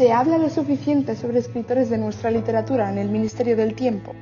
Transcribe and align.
¿Se 0.00 0.12
habla 0.12 0.38
lo 0.38 0.48
suficiente 0.48 1.14
sobre 1.14 1.40
escritores 1.40 1.90
de 1.90 1.98
nuestra 1.98 2.30
literatura 2.30 2.90
en 2.90 2.96
el 2.96 3.10
Ministerio 3.10 3.54
del 3.54 3.74
Tiempo? 3.74 4.14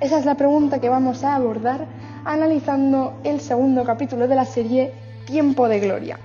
Esa 0.00 0.18
es 0.18 0.24
la 0.24 0.34
pregunta 0.34 0.80
que 0.80 0.88
vamos 0.88 1.24
a 1.24 1.34
abordar 1.34 1.86
analizando 2.24 3.20
el 3.22 3.42
segundo 3.42 3.84
capítulo 3.84 4.26
de 4.28 4.34
la 4.34 4.46
serie 4.46 4.94
Tiempo 5.26 5.68
de 5.68 5.80
Gloria. 5.80 6.18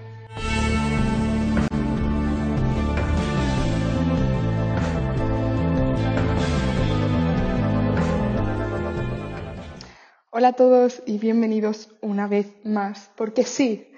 Hola 10.29 10.47
a 10.47 10.53
todos 10.53 11.03
y 11.05 11.17
bienvenidos 11.17 11.89
una 11.99 12.29
vez 12.29 12.53
más, 12.63 13.11
porque 13.17 13.43
sí, 13.43 13.88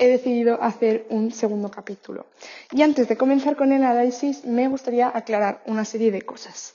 he 0.00 0.08
decidido 0.08 0.60
hacer 0.62 1.06
un 1.10 1.30
segundo 1.30 1.70
capítulo. 1.70 2.26
Y 2.72 2.82
antes 2.82 3.06
de 3.06 3.18
comenzar 3.18 3.54
con 3.54 3.70
el 3.70 3.84
análisis, 3.84 4.44
me 4.46 4.66
gustaría 4.66 5.12
aclarar 5.14 5.62
una 5.66 5.84
serie 5.84 6.10
de 6.10 6.22
cosas. 6.22 6.74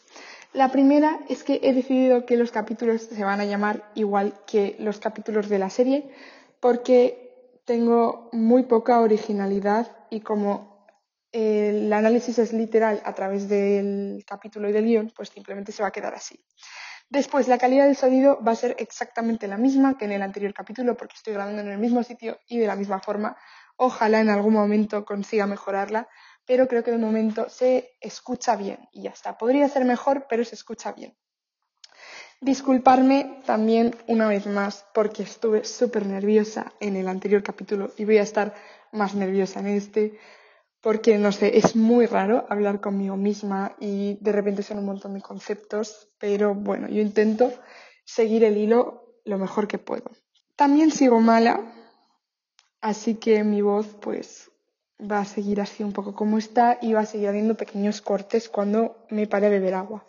La 0.53 0.71
primera 0.71 1.19
es 1.27 1.43
que 1.43 1.59
he 1.63 1.73
decidido 1.73 2.25
que 2.25 2.37
los 2.37 2.51
capítulos 2.51 3.01
se 3.01 3.23
van 3.23 3.41
a 3.41 3.45
llamar 3.45 3.91
igual 3.95 4.35
que 4.45 4.75
los 4.79 4.99
capítulos 4.99 5.49
de 5.49 5.59
la 5.59 5.71
serie, 5.71 6.07
porque 6.59 7.59
tengo 7.65 8.29
muy 8.31 8.63
poca 8.63 9.01
originalidad 9.01 9.91
y 10.11 10.21
como 10.21 10.85
el 11.31 11.91
análisis 11.91 12.37
es 12.37 12.53
literal 12.53 13.01
a 13.03 13.13
través 13.13 13.49
del 13.49 14.23
capítulo 14.25 14.69
y 14.69 14.71
del 14.71 14.85
guion, 14.85 15.11
pues 15.13 15.29
simplemente 15.29 15.71
se 15.71 15.81
va 15.81 15.89
a 15.89 15.91
quedar 15.91 16.13
así. 16.13 16.39
Después, 17.09 17.47
la 17.47 17.57
calidad 17.57 17.85
del 17.85 17.95
sonido 17.95 18.39
va 18.43 18.53
a 18.53 18.55
ser 18.55 18.75
exactamente 18.79 19.47
la 19.47 19.57
misma 19.57 19.97
que 19.97 20.05
en 20.05 20.11
el 20.11 20.21
anterior 20.21 20.53
capítulo 20.53 20.97
porque 20.97 21.15
estoy 21.15 21.33
grabando 21.33 21.61
en 21.61 21.69
el 21.69 21.77
mismo 21.77 22.03
sitio 22.03 22.39
y 22.47 22.57
de 22.57 22.67
la 22.67 22.75
misma 22.75 22.99
forma. 22.99 23.37
Ojalá 23.77 24.21
en 24.21 24.29
algún 24.29 24.53
momento 24.53 25.05
consiga 25.05 25.45
mejorarla, 25.45 26.07
pero 26.45 26.67
creo 26.67 26.83
que 26.83 26.91
de 26.91 26.97
momento 26.97 27.49
se 27.49 27.91
escucha 28.01 28.55
bien 28.55 28.79
y 28.91 29.03
ya 29.03 29.11
está. 29.11 29.37
Podría 29.37 29.69
ser 29.69 29.85
mejor, 29.85 30.25
pero 30.29 30.43
se 30.43 30.55
escucha 30.55 30.93
bien. 30.93 31.15
Disculparme 32.41 33.41
también 33.45 33.95
una 34.07 34.27
vez 34.27 34.45
más 34.45 34.85
porque 34.93 35.23
estuve 35.23 35.63
súper 35.63 36.05
nerviosa 36.05 36.73
en 36.79 36.95
el 36.95 37.07
anterior 37.07 37.43
capítulo 37.43 37.91
y 37.97 38.05
voy 38.05 38.17
a 38.17 38.23
estar 38.23 38.53
más 38.91 39.15
nerviosa 39.15 39.59
en 39.61 39.67
este 39.67 40.19
porque, 40.85 41.17
no 41.17 41.31
sé, 41.31 41.57
es 41.57 41.75
muy 41.75 42.05
raro 42.05 42.45
hablar 42.47 42.79
conmigo 42.79 43.17
misma 43.17 43.75
y 43.79 44.19
de 44.21 44.31
repente 44.31 44.61
son 44.61 44.77
un 44.77 44.85
montón 44.85 45.15
de 45.15 45.21
conceptos, 45.21 46.09
pero 46.19 46.53
bueno, 46.53 46.87
yo 46.87 47.01
intento 47.01 47.51
seguir 48.05 48.43
el 48.43 48.55
hilo 48.55 49.17
lo 49.25 49.39
mejor 49.39 49.67
que 49.67 49.79
puedo. 49.79 50.11
También 50.55 50.91
sigo 50.91 51.19
mala, 51.21 51.59
así 52.81 53.15
que 53.15 53.43
mi 53.43 53.63
voz 53.63 53.95
pues 53.99 54.51
va 55.01 55.21
a 55.21 55.25
seguir 55.25 55.59
así 55.59 55.83
un 55.83 55.91
poco 55.91 56.13
como 56.13 56.37
está 56.37 56.77
y 56.79 56.93
va 56.93 56.99
a 56.99 57.07
seguir 57.07 57.29
habiendo 57.29 57.57
pequeños 57.57 58.03
cortes 58.03 58.47
cuando 58.47 59.07
me 59.09 59.25
pare 59.25 59.47
a 59.47 59.49
beber 59.49 59.73
agua. 59.73 60.05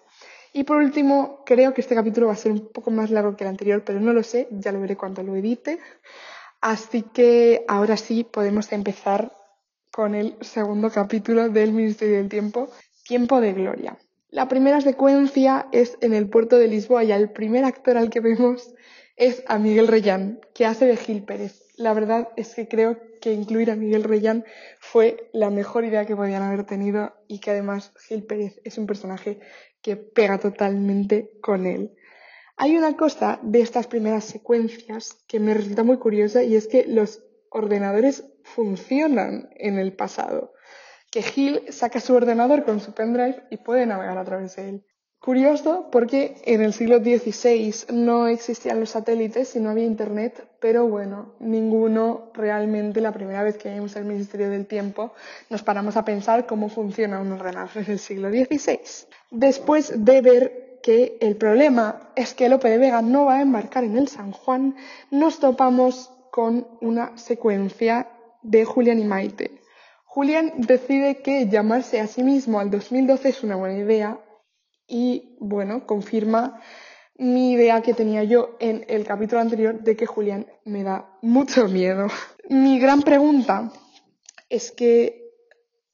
Y 0.53 0.65
por 0.65 0.77
último, 0.77 1.43
creo 1.47 1.73
que 1.73 1.81
este 1.81 1.95
capítulo 1.95 2.27
va 2.27 2.35
a 2.35 2.37
ser 2.37 2.53
un 2.53 2.71
poco 2.71 2.91
más 2.91 3.11
largo 3.11 3.35
que 3.35 3.45
el 3.45 3.49
anterior, 3.49 3.83
pero 3.83 3.99
no 3.99 4.13
lo 4.13 4.23
sé, 4.23 4.47
ya 4.51 4.73
lo 4.73 4.81
veré 4.83 4.95
cuando 4.95 5.23
lo 5.23 5.37
edite. 5.37 5.79
Así 6.61 7.01
que 7.01 7.65
ahora 7.67 7.97
sí 7.97 8.25
podemos 8.25 8.71
empezar 8.73 9.33
con 9.97 10.15
el 10.15 10.37
segundo 10.43 10.91
capítulo 10.91 11.49
del 11.49 11.73
Ministerio 11.73 12.19
del 12.19 12.29
Tiempo, 12.29 12.69
Tiempo 13.03 13.41
de 13.41 13.55
Gloria. 13.55 13.97
La 14.29 14.47
primera 14.47 14.83
secuencia 14.83 15.69
es 15.73 15.97
en 16.03 16.13
el 16.13 16.29
puerto 16.29 16.59
de 16.59 16.69
Lisboa 16.69 17.03
y 17.03 17.13
el 17.13 17.31
primer 17.31 17.65
actor 17.65 17.97
al 17.97 18.11
que 18.11 18.21
vemos 18.21 18.75
es 19.17 19.43
a 19.47 19.59
Miguel 19.59 19.89
Reyán, 19.89 20.39
que 20.53 20.67
hace 20.67 20.85
de 20.85 20.99
Gil 20.99 21.23
Pérez. 21.23 21.63
La 21.79 21.95
verdad 21.95 22.29
es 22.37 22.55
que 22.55 22.69
creo 22.69 22.99
que 23.23 23.33
incluir 23.33 23.71
a 23.71 23.75
Miguel 23.77 24.05
Reyán 24.05 24.45
fue 24.81 25.31
la 25.33 25.49
mejor 25.49 25.87
idea 25.87 26.05
que 26.05 26.15
podían 26.15 26.43
haber 26.43 26.65
tenido 26.65 27.15
y 27.27 27.39
que 27.39 27.53
además 27.53 27.93
Gil 28.07 28.23
Pérez 28.25 28.61
es 28.65 28.77
un 28.77 28.87
personaje 28.87 29.41
que 29.81 29.97
pega 29.97 30.37
totalmente 30.37 31.31
con 31.41 31.65
él. 31.65 31.97
Hay 32.59 32.77
una 32.77 32.99
cosa 32.99 33.41
de 33.43 33.63
estas 33.63 33.87
primeras 33.87 34.27
secuencias 34.27 35.17
que 35.27 35.41
me 35.41 35.55
resulta 35.55 35.85
muy 35.85 35.97
curiosa 35.97 36.43
y 36.43 36.55
es 36.55 36.69
que 36.69 36.85
los 36.87 37.23
ordenadores 37.51 38.25
funcionan 38.43 39.49
en 39.57 39.79
el 39.79 39.93
pasado. 39.93 40.53
Que 41.11 41.23
Gil 41.23 41.63
saca 41.71 42.01
su 42.01 42.15
ordenador 42.15 42.65
con 42.65 42.81
su 42.81 42.93
pendrive 42.93 43.45
y 43.51 43.59
puede 43.59 43.87
navegar 43.87 44.19
a 44.19 44.25
través 44.25 44.57
de 44.57 44.69
él. 44.69 44.85
Curioso 45.19 45.89
porque 45.91 46.37
en 46.45 46.63
el 46.63 46.73
siglo 46.73 46.99
XVI 46.99 47.93
no 47.93 48.29
existían 48.29 48.79
los 48.79 48.91
satélites 48.91 49.57
y 49.57 49.61
no 49.61 49.71
había 49.71 49.85
internet, 49.85 50.47
pero 50.61 50.87
bueno, 50.87 51.35
ninguno 51.41 52.31
realmente 52.33 53.01
la 53.01 53.11
primera 53.11 53.43
vez 53.43 53.57
que 53.57 53.73
vimos 53.73 53.97
el 53.97 54.05
Ministerio 54.05 54.51
del 54.51 54.67
Tiempo 54.67 55.15
nos 55.51 55.65
paramos 55.65 55.97
a 55.97 56.05
pensar 56.05 56.47
cómo 56.47 56.69
funciona 56.69 57.19
un 57.19 57.33
ordenador 57.33 57.71
en 57.75 57.91
el 57.91 57.99
siglo 57.99 58.31
XVI. 58.31 58.79
Después 59.33 60.05
de 60.05 60.21
ver 60.21 60.79
que 60.81 61.19
el 61.21 61.35
problema 61.35 62.13
es 62.15 62.33
que 62.35 62.49
Lope 62.49 62.71
de 62.71 62.79
Vega 62.79 63.03
no 63.03 63.25
va 63.25 63.39
a 63.39 63.43
embarcar 63.43 63.83
en 63.83 63.97
el 63.97 64.07
San 64.07 64.31
Juan, 64.31 64.77
nos 65.11 65.41
topamos 65.41 66.13
con 66.37 66.69
una 66.83 67.17
secuencia 67.17 68.11
de 68.43 68.67
Julián 68.67 68.99
y 68.99 69.05
Maite. 69.05 69.63
Julián 70.05 70.53
decide 70.59 71.23
que 71.23 71.49
llamarse 71.49 71.99
a 71.99 72.07
sí 72.07 72.23
mismo 72.23 72.61
al 72.61 72.71
2012 72.71 73.31
es 73.31 73.43
una 73.43 73.57
buena 73.57 73.79
idea 73.79 74.21
y, 74.87 75.39
bueno, 75.41 75.87
confirma 75.87 76.61
mi 77.17 77.53
idea 77.53 77.81
que 77.81 77.95
tenía 77.95 78.23
yo 78.25 78.55
en 78.61 78.85
el 78.87 79.07
capítulo 79.07 79.41
anterior 79.41 79.81
de 79.81 79.97
que 79.97 80.05
Julián 80.05 80.47
me 80.67 80.83
da 80.83 81.09
mucho 81.23 81.69
miedo. 81.69 82.09
Mi 82.51 82.79
gran 82.79 83.01
pregunta 83.01 83.73
es 84.51 84.73
que, 84.73 85.31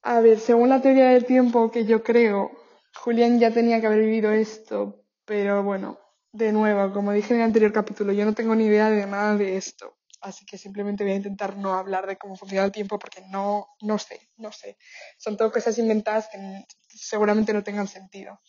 a 0.01 0.19
ver, 0.19 0.41
según 0.41 0.67
la 0.67 0.81
teoría 0.81 1.07
del 1.11 1.23
tiempo 1.23 1.71
que 1.71 1.85
yo 1.85 2.03
creo, 2.03 2.51
Julián 2.93 3.39
ya 3.39 3.51
tenía 3.51 3.79
que 3.79 3.87
haber 3.87 3.99
vivido 3.99 4.29
esto, 4.29 5.05
pero 5.23 5.63
bueno, 5.63 5.99
de 6.33 6.51
nuevo, 6.51 6.91
como 6.91 7.13
dije 7.13 7.33
en 7.33 7.39
el 7.39 7.45
anterior 7.45 7.71
capítulo, 7.71 8.11
yo 8.11 8.25
no 8.25 8.33
tengo 8.33 8.55
ni 8.55 8.65
idea 8.65 8.89
de 8.89 9.05
nada 9.05 9.37
de 9.37 9.55
esto 9.55 9.95
así 10.23 10.45
que 10.45 10.57
simplemente 10.57 11.03
voy 11.03 11.13
a 11.13 11.17
intentar 11.17 11.57
no 11.57 11.73
hablar 11.73 12.07
de 12.07 12.17
cómo 12.17 12.35
funciona 12.35 12.65
el 12.65 12.71
tiempo 12.71 12.97
porque 12.97 13.21
no, 13.29 13.67
no 13.81 13.99
sé, 13.99 14.19
no 14.37 14.51
sé. 14.51 14.77
Son 15.17 15.37
todo 15.37 15.51
cosas 15.51 15.77
inventadas 15.77 16.29
que 16.29 16.65
seguramente 16.87 17.53
no 17.53 17.63
tengan 17.63 17.87
sentido. 17.87 18.39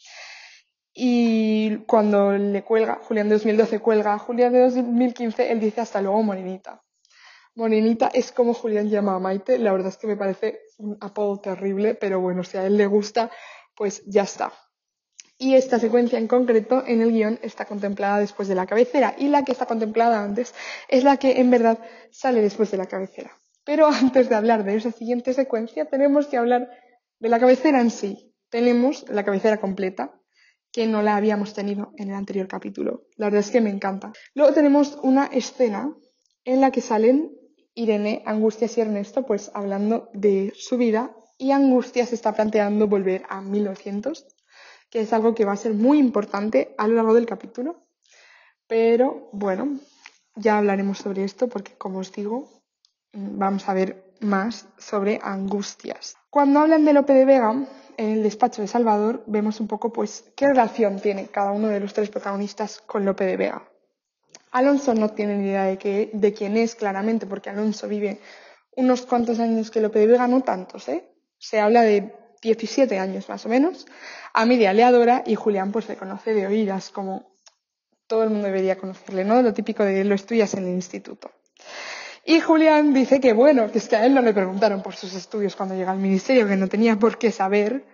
Y 0.92 1.78
cuando 1.86 2.32
le 2.32 2.62
cuelga, 2.62 3.00
Julián 3.02 3.28
de 3.28 3.34
2012 3.34 3.80
cuelga 3.80 4.18
Julián 4.18 4.52
de 4.52 4.60
2015, 4.60 5.50
él 5.50 5.60
dice 5.60 5.80
hasta 5.80 6.00
luego 6.00 6.22
Morenita. 6.22 6.82
Morenita 7.56 8.08
es 8.14 8.32
como 8.32 8.54
Julián 8.54 8.88
llama 8.88 9.16
a 9.16 9.18
Maite, 9.18 9.58
la 9.58 9.72
verdad 9.72 9.88
es 9.88 9.96
que 9.96 10.06
me 10.06 10.16
parece 10.16 10.60
un 10.78 10.96
apodo 11.00 11.40
terrible, 11.40 11.94
pero 11.94 12.20
bueno, 12.20 12.44
si 12.44 12.56
a 12.56 12.66
él 12.66 12.76
le 12.76 12.86
gusta, 12.86 13.30
pues 13.74 14.02
ya 14.06 14.22
está 14.22 14.52
y 15.38 15.54
esta 15.54 15.78
secuencia 15.78 16.18
en 16.18 16.28
concreto 16.28 16.84
en 16.86 17.00
el 17.00 17.12
guion 17.12 17.38
está 17.42 17.64
contemplada 17.64 18.20
después 18.20 18.48
de 18.48 18.54
la 18.54 18.66
cabecera 18.66 19.14
y 19.18 19.28
la 19.28 19.44
que 19.44 19.52
está 19.52 19.66
contemplada 19.66 20.22
antes 20.22 20.54
es 20.88 21.04
la 21.04 21.16
que 21.16 21.40
en 21.40 21.50
verdad 21.50 21.78
sale 22.10 22.40
después 22.40 22.70
de 22.70 22.76
la 22.76 22.86
cabecera. 22.86 23.32
Pero 23.64 23.86
antes 23.88 24.28
de 24.28 24.34
hablar 24.34 24.64
de 24.64 24.76
esa 24.76 24.92
siguiente 24.92 25.34
secuencia 25.34 25.86
tenemos 25.86 26.26
que 26.26 26.36
hablar 26.36 26.70
de 27.18 27.28
la 27.28 27.40
cabecera 27.40 27.80
en 27.80 27.90
sí. 27.90 28.32
Tenemos 28.48 29.04
la 29.08 29.24
cabecera 29.24 29.60
completa, 29.60 30.14
que 30.70 30.86
no 30.86 31.02
la 31.02 31.16
habíamos 31.16 31.54
tenido 31.54 31.92
en 31.96 32.10
el 32.10 32.14
anterior 32.14 32.46
capítulo. 32.46 33.06
La 33.16 33.26
verdad 33.26 33.40
es 33.40 33.50
que 33.50 33.60
me 33.60 33.70
encanta. 33.70 34.12
Luego 34.34 34.52
tenemos 34.52 34.98
una 35.02 35.26
escena 35.26 35.94
en 36.44 36.60
la 36.60 36.70
que 36.70 36.80
salen 36.80 37.32
Irene, 37.74 38.22
Angustias 38.26 38.76
y 38.78 38.80
Ernesto, 38.80 39.26
pues 39.26 39.50
hablando 39.54 40.10
de 40.12 40.52
su 40.54 40.76
vida 40.76 41.16
y 41.38 41.50
Angustias 41.50 42.12
está 42.12 42.32
planteando 42.32 42.86
volver 42.86 43.24
a 43.28 43.40
1900 43.40 44.26
que 44.94 45.00
es 45.00 45.12
algo 45.12 45.34
que 45.34 45.44
va 45.44 45.54
a 45.54 45.56
ser 45.56 45.74
muy 45.74 45.98
importante 45.98 46.72
a 46.78 46.86
lo 46.86 46.94
largo 46.94 47.14
del 47.14 47.26
capítulo. 47.26 47.82
Pero 48.68 49.28
bueno, 49.32 49.80
ya 50.36 50.56
hablaremos 50.56 50.98
sobre 50.98 51.24
esto 51.24 51.48
porque, 51.48 51.72
como 51.76 51.98
os 51.98 52.12
digo, 52.12 52.48
vamos 53.12 53.68
a 53.68 53.74
ver 53.74 54.14
más 54.20 54.68
sobre 54.78 55.18
angustias. 55.20 56.16
Cuando 56.30 56.60
hablan 56.60 56.84
de 56.84 56.92
Lope 56.92 57.12
de 57.12 57.24
Vega, 57.24 57.66
en 57.96 58.08
el 58.08 58.22
despacho 58.22 58.62
de 58.62 58.68
Salvador, 58.68 59.24
vemos 59.26 59.58
un 59.58 59.66
poco 59.66 59.92
pues 59.92 60.30
qué 60.36 60.46
relación 60.46 61.00
tiene 61.00 61.26
cada 61.26 61.50
uno 61.50 61.66
de 61.66 61.80
los 61.80 61.92
tres 61.92 62.08
protagonistas 62.08 62.80
con 62.80 63.04
Lope 63.04 63.24
de 63.24 63.36
Vega. 63.36 63.68
Alonso 64.52 64.94
no 64.94 65.10
tiene 65.10 65.36
ni 65.38 65.48
idea 65.48 65.64
de, 65.64 66.10
de 66.12 66.32
quién 66.32 66.56
es 66.56 66.76
claramente, 66.76 67.26
porque 67.26 67.50
Alonso 67.50 67.88
vive 67.88 68.20
unos 68.76 69.06
cuantos 69.06 69.40
años 69.40 69.72
que 69.72 69.80
Lope 69.80 69.98
de 69.98 70.06
Vega, 70.06 70.28
no 70.28 70.42
tantos, 70.42 70.88
¿eh? 70.88 71.10
Se 71.36 71.58
habla 71.58 71.82
de 71.82 72.23
17 72.44 72.98
años 72.98 73.28
más 73.28 73.44
o 73.46 73.48
menos. 73.48 73.86
Amelia 74.34 74.72
le 74.72 74.84
adora 74.84 75.24
y 75.26 75.34
Julián 75.34 75.72
pues 75.72 75.88
le 75.88 75.96
conoce 75.96 76.34
de 76.34 76.46
oídas, 76.46 76.90
como 76.90 77.32
todo 78.06 78.22
el 78.22 78.30
mundo 78.30 78.46
debería 78.46 78.76
conocerle, 78.76 79.24
¿no? 79.24 79.40
Lo 79.42 79.54
típico 79.54 79.82
de 79.82 80.04
lo 80.04 80.14
estudias 80.14 80.52
en 80.54 80.66
el 80.66 80.74
instituto. 80.74 81.30
Y 82.24 82.40
Julián 82.40 82.92
dice 82.92 83.20
que 83.20 83.32
bueno, 83.32 83.70
que 83.72 83.78
es 83.78 83.88
que 83.88 83.96
a 83.96 84.04
él 84.06 84.14
no 84.14 84.20
le 84.20 84.34
preguntaron 84.34 84.82
por 84.82 84.94
sus 84.94 85.14
estudios 85.14 85.56
cuando 85.56 85.74
llega 85.74 85.92
al 85.92 85.98
ministerio, 85.98 86.46
que 86.46 86.56
no 86.56 86.68
tenía 86.68 86.98
por 86.98 87.16
qué 87.18 87.32
saber 87.32 87.84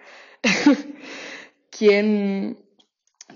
quién, 1.71 2.59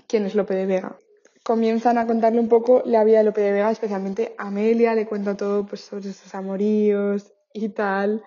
quién 0.07 0.25
es 0.25 0.35
Lope 0.35 0.53
de 0.53 0.65
Vega. 0.65 0.97
Comienzan 1.43 1.97
a 1.97 2.07
contarle 2.07 2.39
un 2.39 2.49
poco 2.49 2.81
la 2.85 3.03
vida 3.05 3.19
de 3.19 3.23
Lope 3.23 3.41
de 3.41 3.53
Vega, 3.53 3.71
especialmente 3.71 4.35
Amelia 4.37 4.95
le 4.95 5.05
cuenta 5.05 5.37
todo 5.37 5.65
pues, 5.65 5.81
sobre 5.81 6.11
sus 6.11 6.35
amoríos 6.35 7.31
y 7.53 7.69
tal. 7.69 8.21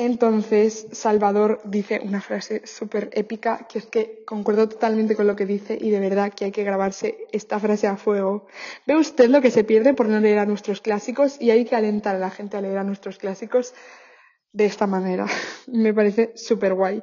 Entonces, 0.00 0.86
Salvador 0.92 1.60
dice 1.64 2.00
una 2.04 2.20
frase 2.20 2.64
súper 2.64 3.10
épica, 3.14 3.66
que 3.68 3.80
es 3.80 3.86
que 3.86 4.22
concuerdo 4.24 4.68
totalmente 4.68 5.16
con 5.16 5.26
lo 5.26 5.34
que 5.34 5.44
dice 5.44 5.76
y 5.78 5.90
de 5.90 5.98
verdad 5.98 6.32
que 6.32 6.44
hay 6.44 6.52
que 6.52 6.62
grabarse 6.62 7.26
esta 7.32 7.58
frase 7.58 7.88
a 7.88 7.96
fuego. 7.96 8.46
¿Ve 8.86 8.94
usted 8.94 9.28
lo 9.28 9.40
que 9.40 9.50
se 9.50 9.64
pierde 9.64 9.94
por 9.94 10.08
no 10.08 10.20
leer 10.20 10.38
a 10.38 10.46
nuestros 10.46 10.80
clásicos? 10.80 11.40
Y 11.40 11.50
hay 11.50 11.64
que 11.64 11.74
alentar 11.74 12.14
a 12.14 12.20
la 12.20 12.30
gente 12.30 12.56
a 12.56 12.60
leer 12.60 12.78
a 12.78 12.84
nuestros 12.84 13.18
clásicos 13.18 13.74
de 14.52 14.66
esta 14.66 14.86
manera. 14.86 15.26
me 15.66 15.92
parece 15.92 16.30
súper 16.36 16.74
guay. 16.74 17.02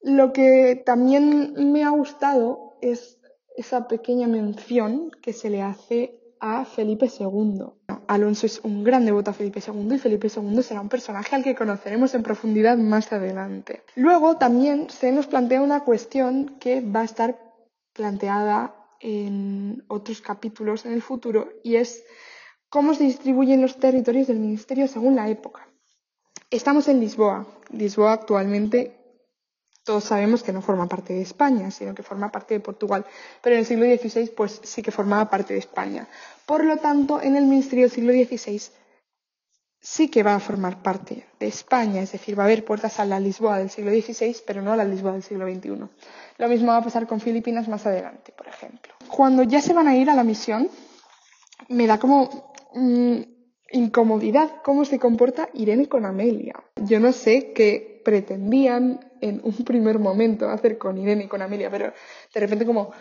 Lo 0.00 0.32
que 0.32 0.82
también 0.84 1.54
me 1.72 1.84
ha 1.84 1.90
gustado 1.90 2.78
es 2.82 3.20
esa 3.56 3.86
pequeña 3.86 4.26
mención 4.26 5.12
que 5.22 5.32
se 5.32 5.50
le 5.50 5.62
hace 5.62 6.18
a 6.42 6.64
Felipe 6.64 7.08
II. 7.08 7.62
Alonso 8.08 8.46
es 8.46 8.60
un 8.64 8.82
gran 8.82 9.06
devoto 9.06 9.30
a 9.30 9.34
Felipe 9.34 9.62
II 9.64 9.94
y 9.94 9.98
Felipe 9.98 10.28
II 10.28 10.60
será 10.62 10.80
un 10.80 10.88
personaje 10.88 11.36
al 11.36 11.44
que 11.44 11.54
conoceremos 11.54 12.14
en 12.14 12.24
profundidad 12.24 12.76
más 12.76 13.12
adelante. 13.12 13.84
Luego 13.94 14.36
también 14.36 14.90
se 14.90 15.12
nos 15.12 15.28
plantea 15.28 15.62
una 15.62 15.84
cuestión 15.84 16.56
que 16.58 16.80
va 16.80 17.02
a 17.02 17.04
estar 17.04 17.38
planteada 17.92 18.74
en 19.00 19.84
otros 19.86 20.20
capítulos 20.20 20.84
en 20.84 20.92
el 20.92 21.02
futuro 21.02 21.48
y 21.62 21.76
es 21.76 22.04
cómo 22.68 22.92
se 22.94 23.04
distribuyen 23.04 23.62
los 23.62 23.78
territorios 23.78 24.26
del 24.26 24.40
ministerio 24.40 24.88
según 24.88 25.14
la 25.14 25.28
época. 25.28 25.68
Estamos 26.50 26.88
en 26.88 26.98
Lisboa. 26.98 27.46
Lisboa 27.70 28.14
actualmente 28.14 29.01
todos 29.84 30.04
sabemos 30.04 30.42
que 30.42 30.52
no 30.52 30.62
forma 30.62 30.88
parte 30.88 31.12
de 31.12 31.22
España, 31.22 31.70
sino 31.70 31.94
que 31.94 32.02
forma 32.02 32.30
parte 32.30 32.54
de 32.54 32.60
Portugal. 32.60 33.04
Pero 33.42 33.56
en 33.56 33.60
el 33.60 33.66
siglo 33.66 33.84
XVI, 33.84 34.30
pues 34.30 34.60
sí 34.62 34.82
que 34.82 34.90
formaba 34.90 35.28
parte 35.28 35.54
de 35.54 35.58
España. 35.58 36.06
Por 36.46 36.64
lo 36.64 36.76
tanto, 36.76 37.20
en 37.20 37.36
el 37.36 37.44
ministerio 37.44 37.84
del 37.84 37.92
siglo 37.92 38.12
XVI 38.12 38.60
sí 39.82 40.08
que 40.08 40.22
va 40.22 40.36
a 40.36 40.40
formar 40.40 40.80
parte 40.80 41.26
de 41.40 41.46
España, 41.48 42.02
es 42.02 42.12
decir, 42.12 42.38
va 42.38 42.44
a 42.44 42.46
haber 42.46 42.64
puertas 42.64 43.00
a 43.00 43.04
la 43.04 43.18
Lisboa 43.18 43.58
del 43.58 43.68
siglo 43.68 43.90
XVI, 43.90 44.36
pero 44.46 44.62
no 44.62 44.72
a 44.72 44.76
la 44.76 44.84
Lisboa 44.84 45.12
del 45.12 45.24
siglo 45.24 45.52
XXI. 45.52 45.88
Lo 46.38 46.48
mismo 46.48 46.68
va 46.68 46.76
a 46.76 46.84
pasar 46.84 47.08
con 47.08 47.20
Filipinas 47.20 47.66
más 47.66 47.84
adelante, 47.84 48.32
por 48.32 48.46
ejemplo. 48.46 48.94
Cuando 49.08 49.42
ya 49.42 49.60
se 49.60 49.72
van 49.72 49.88
a 49.88 49.96
ir 49.96 50.08
a 50.08 50.14
la 50.14 50.22
misión, 50.22 50.68
me 51.68 51.88
da 51.88 51.98
como 51.98 52.54
mm, 52.74 53.22
incomodidad 53.72 54.62
cómo 54.62 54.84
se 54.84 55.00
comporta 55.00 55.48
Irene 55.52 55.88
con 55.88 56.06
Amelia. 56.06 56.62
Yo 56.76 57.00
no 57.00 57.12
sé 57.12 57.52
qué 57.52 58.00
pretendían 58.04 59.11
en 59.22 59.40
un 59.44 59.64
primer 59.64 59.98
momento 59.98 60.50
hacer 60.50 60.76
con 60.76 60.98
Irene 60.98 61.24
y 61.24 61.28
con 61.28 61.40
Amelia, 61.40 61.70
pero 61.70 61.92
de 62.34 62.40
repente 62.40 62.66
como 62.66 62.92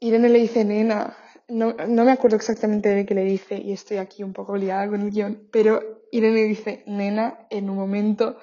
Irene 0.00 0.28
le 0.28 0.40
dice 0.40 0.64
nena, 0.64 1.16
no, 1.48 1.74
no 1.86 2.04
me 2.04 2.12
acuerdo 2.12 2.36
exactamente 2.36 2.90
de 2.90 3.06
qué 3.06 3.14
le 3.14 3.24
dice 3.24 3.56
y 3.56 3.72
estoy 3.72 3.96
aquí 3.96 4.22
un 4.22 4.32
poco 4.32 4.56
liada 4.56 4.88
con 4.88 5.00
el 5.00 5.10
guion, 5.10 5.48
pero 5.50 6.02
Irene 6.10 6.42
dice 6.42 6.82
nena 6.86 7.46
en 7.48 7.70
un 7.70 7.76
momento 7.76 8.38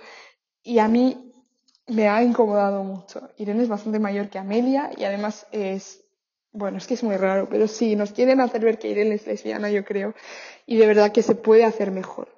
y 0.63 0.79
a 0.79 0.87
mí 0.87 1.33
me 1.87 2.07
ha 2.07 2.23
incomodado 2.23 2.83
mucho. 2.83 3.29
Irene 3.37 3.63
es 3.63 3.69
bastante 3.69 3.99
mayor 3.99 4.29
que 4.29 4.39
Amelia 4.39 4.91
y 4.97 5.03
además 5.03 5.45
es, 5.51 6.03
bueno, 6.51 6.77
es 6.77 6.87
que 6.87 6.95
es 6.95 7.03
muy 7.03 7.17
raro, 7.17 7.47
pero 7.49 7.67
sí, 7.67 7.95
nos 7.95 8.11
quieren 8.11 8.39
hacer 8.39 8.61
ver 8.61 8.79
que 8.79 8.89
Irene 8.89 9.15
es 9.15 9.27
lesbiana, 9.27 9.69
yo 9.69 9.83
creo, 9.83 10.15
y 10.65 10.77
de 10.77 10.87
verdad 10.87 11.11
que 11.11 11.21
se 11.21 11.35
puede 11.35 11.65
hacer 11.65 11.91
mejor, 11.91 12.29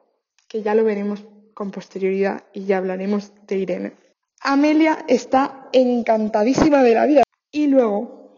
que 0.48 0.64
ya 0.64 0.76
lo 0.76 0.84
veremos 0.84 1.24
con 1.54 1.72
posterioridad 1.72 2.44
y 2.52 2.66
ya 2.66 2.78
hablaremos 2.78 3.32
de 3.48 3.58
Irene. 3.58 4.07
Amelia 4.50 5.04
está 5.10 5.68
encantadísima 5.74 6.82
de 6.82 6.94
la 6.94 7.06
vida. 7.06 7.24
Y 7.52 7.68
luego, 7.68 8.34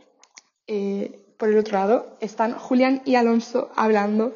eh, 0.65 1.35
por 1.37 1.49
el 1.49 1.57
otro 1.59 1.77
lado, 1.77 2.17
están 2.19 2.53
Julián 2.53 3.03
y 3.05 3.13
Alonso 3.13 3.69
hablando 3.75 4.33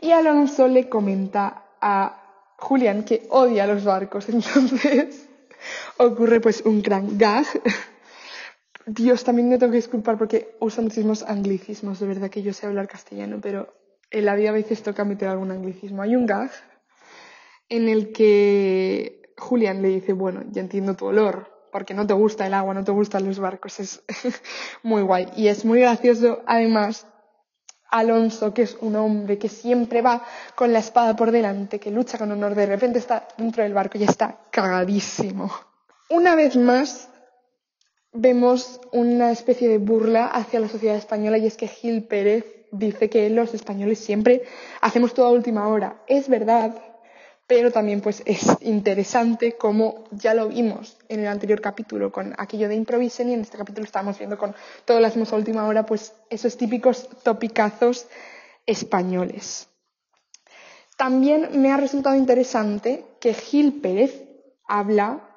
y 0.00 0.10
Alonso 0.10 0.66
le 0.66 0.88
comenta 0.88 1.62
a 1.80 2.54
Julián 2.58 3.04
que 3.04 3.24
odia 3.30 3.68
los 3.68 3.84
barcos. 3.84 4.28
Entonces 4.30 5.28
ocurre 5.96 6.40
pues 6.40 6.62
un 6.62 6.82
gran 6.82 7.16
gag. 7.16 7.46
Dios, 8.86 9.22
también 9.22 9.48
me 9.48 9.58
tengo 9.58 9.70
que 9.70 9.76
disculpar 9.76 10.18
porque 10.18 10.56
uso 10.58 10.82
muchísimos 10.82 11.22
anglicismos. 11.22 12.00
De 12.00 12.06
verdad 12.08 12.30
que 12.30 12.42
yo 12.42 12.52
sé 12.52 12.66
hablar 12.66 12.88
castellano, 12.88 13.38
pero 13.40 13.72
en 14.10 14.24
la 14.24 14.34
vida 14.34 14.48
a 14.48 14.54
veces 14.54 14.82
toca 14.82 15.04
meter 15.04 15.28
algún 15.28 15.52
anglicismo. 15.52 16.02
Hay 16.02 16.16
un 16.16 16.26
gag 16.26 16.50
en 17.68 17.88
el 17.88 18.10
que 18.10 19.21
Julián 19.36 19.82
le 19.82 19.88
dice, 19.88 20.12
bueno, 20.12 20.42
ya 20.50 20.60
entiendo 20.60 20.94
tu 20.94 21.06
olor, 21.06 21.50
porque 21.72 21.94
no 21.94 22.06
te 22.06 22.14
gusta 22.14 22.46
el 22.46 22.54
agua, 22.54 22.74
no 22.74 22.84
te 22.84 22.92
gustan 22.92 23.26
los 23.26 23.38
barcos, 23.38 23.80
es 23.80 24.02
muy 24.82 25.02
guay. 25.02 25.28
Y 25.36 25.48
es 25.48 25.64
muy 25.64 25.80
gracioso, 25.80 26.42
además, 26.46 27.06
Alonso, 27.90 28.54
que 28.54 28.62
es 28.62 28.76
un 28.80 28.96
hombre 28.96 29.38
que 29.38 29.48
siempre 29.48 30.00
va 30.00 30.24
con 30.54 30.72
la 30.72 30.78
espada 30.78 31.14
por 31.14 31.30
delante, 31.30 31.78
que 31.78 31.90
lucha 31.90 32.18
con 32.18 32.32
honor, 32.32 32.54
de 32.54 32.66
repente 32.66 32.98
está 32.98 33.28
dentro 33.36 33.62
del 33.62 33.74
barco 33.74 33.98
y 33.98 34.04
está 34.04 34.38
cagadísimo. 34.50 35.50
Una 36.08 36.34
vez 36.34 36.56
más, 36.56 37.10
vemos 38.12 38.80
una 38.92 39.30
especie 39.30 39.68
de 39.68 39.78
burla 39.78 40.26
hacia 40.26 40.60
la 40.60 40.68
sociedad 40.68 40.96
española 40.96 41.38
y 41.38 41.46
es 41.46 41.56
que 41.56 41.68
Gil 41.68 42.04
Pérez 42.04 42.44
dice 42.70 43.10
que 43.10 43.28
los 43.30 43.52
españoles 43.54 43.98
siempre 43.98 44.42
hacemos 44.80 45.14
todo 45.14 45.26
a 45.26 45.32
última 45.32 45.68
hora. 45.68 46.02
Es 46.06 46.28
verdad, 46.28 46.74
pero 47.46 47.70
también 47.70 48.00
pues 48.00 48.22
es 48.24 48.46
interesante 48.60 49.52
como 49.52 50.04
ya 50.10 50.34
lo 50.34 50.48
vimos 50.48 50.96
en 51.08 51.20
el 51.20 51.26
anterior 51.26 51.60
capítulo 51.60 52.10
con 52.10 52.34
aquello 52.38 52.68
de 52.68 52.76
improvisen 52.76 53.28
y 53.28 53.34
en 53.34 53.40
este 53.40 53.58
capítulo 53.58 53.84
estamos 53.84 54.18
viendo 54.18 54.38
con 54.38 54.54
todo 54.84 55.00
lo 55.00 55.06
hacemos 55.06 55.32
a 55.32 55.36
última 55.36 55.66
hora 55.66 55.84
pues 55.84 56.14
esos 56.30 56.56
típicos 56.56 57.08
topicazos 57.22 58.06
españoles. 58.66 59.68
También 60.96 61.60
me 61.60 61.72
ha 61.72 61.76
resultado 61.76 62.14
interesante 62.14 63.04
que 63.20 63.34
Gil 63.34 63.80
Pérez 63.80 64.22
habla 64.66 65.28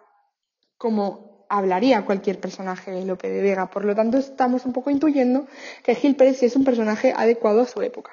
como 0.78 1.46
hablaría 1.50 2.06
cualquier 2.06 2.40
personaje 2.40 2.92
de 2.92 3.06
Lope 3.06 3.30
de 3.30 3.42
Vega. 3.42 3.70
Por 3.70 3.86
lo 3.86 3.96
tanto, 3.96 4.18
estamos 4.18 4.66
un 4.66 4.74
poco 4.74 4.90
intuyendo 4.90 5.48
que 5.84 5.96
Gil 5.96 6.16
Pérez 6.16 6.38
sí 6.40 6.46
es 6.46 6.56
un 6.56 6.64
personaje 6.64 7.14
adecuado 7.16 7.62
a 7.62 7.68
su 7.68 7.82
época. 7.82 8.12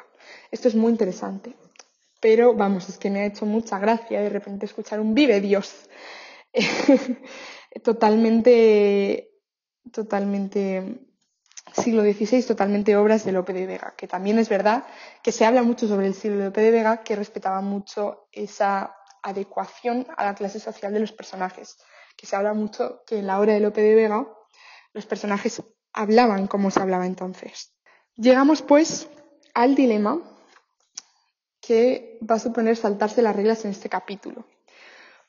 Esto 0.51 0.69
es 0.69 0.75
muy 0.75 0.91
interesante. 0.91 1.55
Pero 2.23 2.55
vamos, 2.55 2.89
es 2.89 2.99
que 2.99 3.11
me 3.11 3.21
ha 3.21 3.27
hecho 3.27 3.47
mucha 3.47 3.81
gracia 3.81 4.21
de 4.21 4.29
repente 4.29 4.67
escuchar 4.67 5.01
un 5.01 5.13
vive 5.13 5.41
Dios. 5.41 5.91
totalmente, 7.83 9.33
totalmente 9.91 11.01
siglo 11.73 12.05
XVI, 12.05 12.45
totalmente 12.45 12.95
obras 12.97 13.25
de 13.25 13.33
Lope 13.33 13.53
de 13.53 13.67
Vega, 13.67 13.95
que 13.97 14.07
también 14.07 14.39
es 14.39 14.49
verdad 14.49 14.85
que 15.21 15.33
se 15.33 15.45
habla 15.45 15.65
mucho 15.65 15.89
sobre 15.89 16.07
el 16.07 16.15
siglo 16.15 16.39
de 16.39 16.45
Lope 16.45 16.61
de 16.61 16.71
Vega, 16.71 17.03
que 17.03 17.17
respetaba 17.17 17.61
mucho 17.61 18.29
esa 18.31 18.95
adecuación 19.25 20.07
a 20.17 20.25
la 20.25 20.37
clase 20.37 20.61
social 20.61 20.93
de 20.93 21.01
los 21.01 21.11
personajes, 21.11 21.77
que 22.17 22.27
se 22.27 22.37
habla 22.37 22.55
mucho 22.55 23.03
que 23.05 23.19
en 23.19 23.27
la 23.27 23.41
obra 23.41 23.55
de 23.55 23.61
Lope 23.61 23.83
de 23.83 23.97
Vega 23.97 24.29
los 24.93 25.07
personajes 25.07 25.61
hablaban 25.93 26.47
como 26.47 26.71
se 26.71 26.79
hablaba 26.79 27.05
entonces. 27.05 27.75
Llegamos 28.15 28.63
pues 28.63 29.09
al 29.55 29.75
dilema 29.75 30.21
que 31.63 32.19
va 32.29 32.35
a 32.35 32.41
suponer 32.41 32.77
saltarse 32.77 33.23
las 33.23 33.37
reglas 33.37 33.65
en 33.65 33.71
este 33.71 33.89
capítulo. 33.89 34.45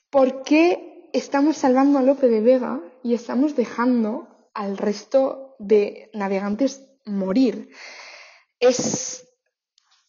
¿Por 0.10 0.44
qué 0.44 1.10
estamos 1.14 1.58
salvando 1.58 2.00
a 2.00 2.02
Lope 2.02 2.28
de 2.28 2.42
Vega 2.42 2.82
y 3.04 3.14
estamos 3.14 3.56
dejando 3.56 4.28
al 4.54 4.78
resto 4.78 5.56
de 5.60 6.10
navegantes 6.14 6.84
morir? 7.06 7.70
Es, 8.60 9.28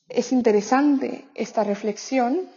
es 0.08 0.32
interesante 0.32 1.28
esta 1.34 1.62
reflexión 1.62 2.48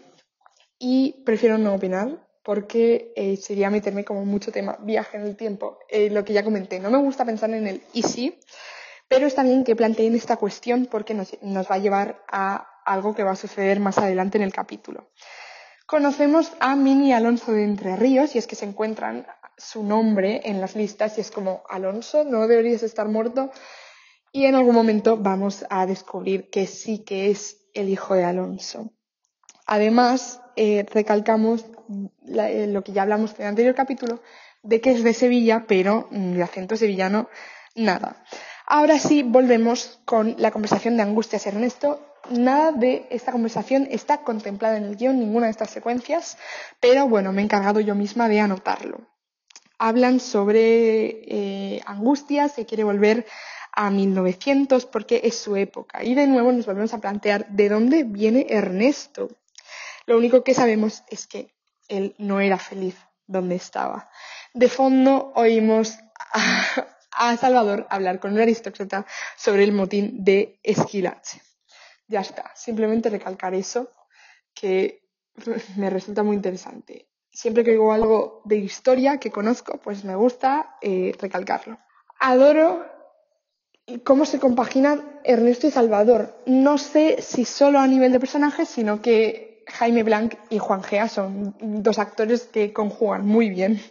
y 0.79 1.23
prefiero 1.25 1.57
no 1.57 1.75
opinar 1.75 2.25
porque 2.43 3.11
eh, 3.17 3.35
sería 3.35 3.69
meterme 3.69 4.05
como 4.05 4.23
mucho 4.23 4.53
tema 4.53 4.77
viaje 4.81 5.17
en 5.17 5.23
el 5.23 5.35
tiempo, 5.35 5.79
eh, 5.89 6.09
lo 6.09 6.23
que 6.23 6.31
ya 6.31 6.45
comenté. 6.45 6.79
No 6.79 6.89
me 6.89 6.97
gusta 6.97 7.25
pensar 7.25 7.49
en 7.49 7.67
el 7.67 7.81
easy, 7.93 8.39
pero 9.09 9.27
está 9.27 9.43
bien 9.43 9.65
que 9.65 9.75
planteen 9.75 10.15
esta 10.15 10.37
cuestión 10.37 10.85
porque 10.85 11.13
nos 11.13 11.67
va 11.69 11.75
a 11.75 11.79
llevar 11.79 12.23
a 12.29 12.76
algo 12.87 13.13
que 13.13 13.23
va 13.23 13.31
a 13.31 13.35
suceder 13.35 13.79
más 13.79 13.97
adelante 13.97 14.37
en 14.37 14.43
el 14.43 14.53
capítulo. 14.53 15.11
Conocemos 15.85 16.51
a 16.59 16.75
Mini 16.75 17.13
Alonso 17.13 17.51
de 17.51 17.63
Entre 17.63 17.95
Ríos 17.95 18.35
y 18.35 18.39
es 18.39 18.47
que 18.47 18.55
se 18.55 18.65
encuentran 18.65 19.27
su 19.57 19.83
nombre 19.83 20.41
en 20.45 20.59
las 20.61 20.75
listas 20.75 21.17
y 21.17 21.21
es 21.21 21.31
como 21.31 21.63
Alonso, 21.69 22.23
no 22.23 22.47
deberías 22.47 22.83
estar 22.83 23.07
muerto. 23.07 23.51
Y 24.31 24.45
en 24.45 24.55
algún 24.55 24.75
momento 24.75 25.17
vamos 25.17 25.65
a 25.69 25.85
descubrir 25.85 26.49
que 26.49 26.67
sí 26.67 27.03
que 27.03 27.29
es 27.29 27.57
el 27.73 27.89
hijo 27.89 28.15
de 28.15 28.25
Alonso. 28.25 28.91
Además, 29.65 30.41
eh, 30.55 30.85
recalcamos 30.91 31.65
eh, 32.27 32.67
lo 32.67 32.83
que 32.83 32.91
ya 32.91 33.03
hablamos 33.03 33.33
en 33.35 33.41
el 33.41 33.47
anterior 33.47 33.75
capítulo, 33.75 34.21
de 34.63 34.81
que 34.81 34.91
es 34.91 35.03
de 35.03 35.13
Sevilla, 35.13 35.65
pero 35.67 36.07
de 36.11 36.43
acento 36.43 36.75
sevillano, 36.75 37.29
nada. 37.75 38.23
Ahora 38.67 38.99
sí, 38.99 39.23
volvemos 39.23 39.99
con 40.05 40.35
la 40.37 40.51
conversación 40.51 40.97
de 40.97 41.03
Angustias 41.03 41.47
Ernesto 41.47 42.07
Nada 42.29 42.73
de 42.73 43.07
esta 43.09 43.31
conversación 43.31 43.87
está 43.89 44.19
contemplada 44.19 44.77
en 44.77 44.83
el 44.83 44.97
guion, 44.97 45.19
ninguna 45.19 45.45
de 45.45 45.51
estas 45.51 45.69
secuencias, 45.69 46.37
pero 46.81 47.07
bueno, 47.07 47.31
me 47.31 47.41
he 47.41 47.45
encargado 47.45 47.79
yo 47.79 47.95
misma 47.95 48.27
de 48.27 48.41
anotarlo. 48.41 48.99
Hablan 49.79 50.19
sobre 50.19 51.21
eh, 51.27 51.81
angustias, 51.85 52.53
que 52.53 52.65
quiere 52.65 52.83
volver 52.83 53.25
a 53.71 53.89
1900 53.91 54.85
porque 54.87 55.21
es 55.23 55.37
su 55.37 55.55
época. 55.55 56.03
Y 56.03 56.15
de 56.15 56.27
nuevo 56.27 56.51
nos 56.51 56.65
volvemos 56.65 56.93
a 56.93 56.99
plantear 56.99 57.47
de 57.49 57.69
dónde 57.69 58.03
viene 58.03 58.47
Ernesto. 58.49 59.29
Lo 60.05 60.17
único 60.17 60.43
que 60.43 60.53
sabemos 60.53 61.03
es 61.09 61.27
que 61.27 61.53
él 61.87 62.13
no 62.17 62.41
era 62.41 62.57
feliz 62.57 62.95
donde 63.25 63.55
estaba. 63.55 64.09
De 64.53 64.67
fondo 64.67 65.31
oímos 65.35 65.97
a, 66.33 66.96
Salvador 67.37 67.87
hablar 67.89 68.19
con 68.19 68.33
un 68.33 68.39
aristócrata 68.39 69.05
sobre 69.35 69.63
el 69.63 69.71
motín 69.71 70.23
de 70.23 70.59
Esquilache. 70.63 71.41
Ya 72.07 72.21
está, 72.21 72.51
simplemente 72.55 73.09
recalcar 73.09 73.53
eso 73.53 73.91
que 74.53 75.03
me 75.75 75.89
resulta 75.89 76.23
muy 76.23 76.35
interesante. 76.35 77.07
Siempre 77.31 77.63
que 77.63 77.71
digo 77.71 77.91
algo 77.91 78.41
de 78.45 78.57
historia 78.57 79.19
que 79.19 79.29
conozco, 79.29 79.77
pues 79.77 80.03
me 80.03 80.15
gusta 80.15 80.77
eh, 80.81 81.13
recalcarlo. 81.19 81.77
Adoro 82.19 82.85
cómo 84.03 84.25
se 84.25 84.39
compaginan 84.39 85.19
Ernesto 85.23 85.67
y 85.67 85.71
Salvador. 85.71 86.41
No 86.45 86.77
sé 86.77 87.21
si 87.21 87.45
solo 87.45 87.79
a 87.79 87.87
nivel 87.87 88.11
de 88.11 88.19
personajes, 88.19 88.67
sino 88.67 89.01
que 89.01 89.63
Jaime 89.67 90.03
Blanc 90.03 90.35
y 90.49 90.59
Juan 90.59 90.83
Gea 90.83 91.07
son 91.07 91.55
dos 91.59 91.99
actores 91.99 92.43
que 92.43 92.73
conjugan 92.73 93.25
muy 93.25 93.49
bien, 93.49 93.81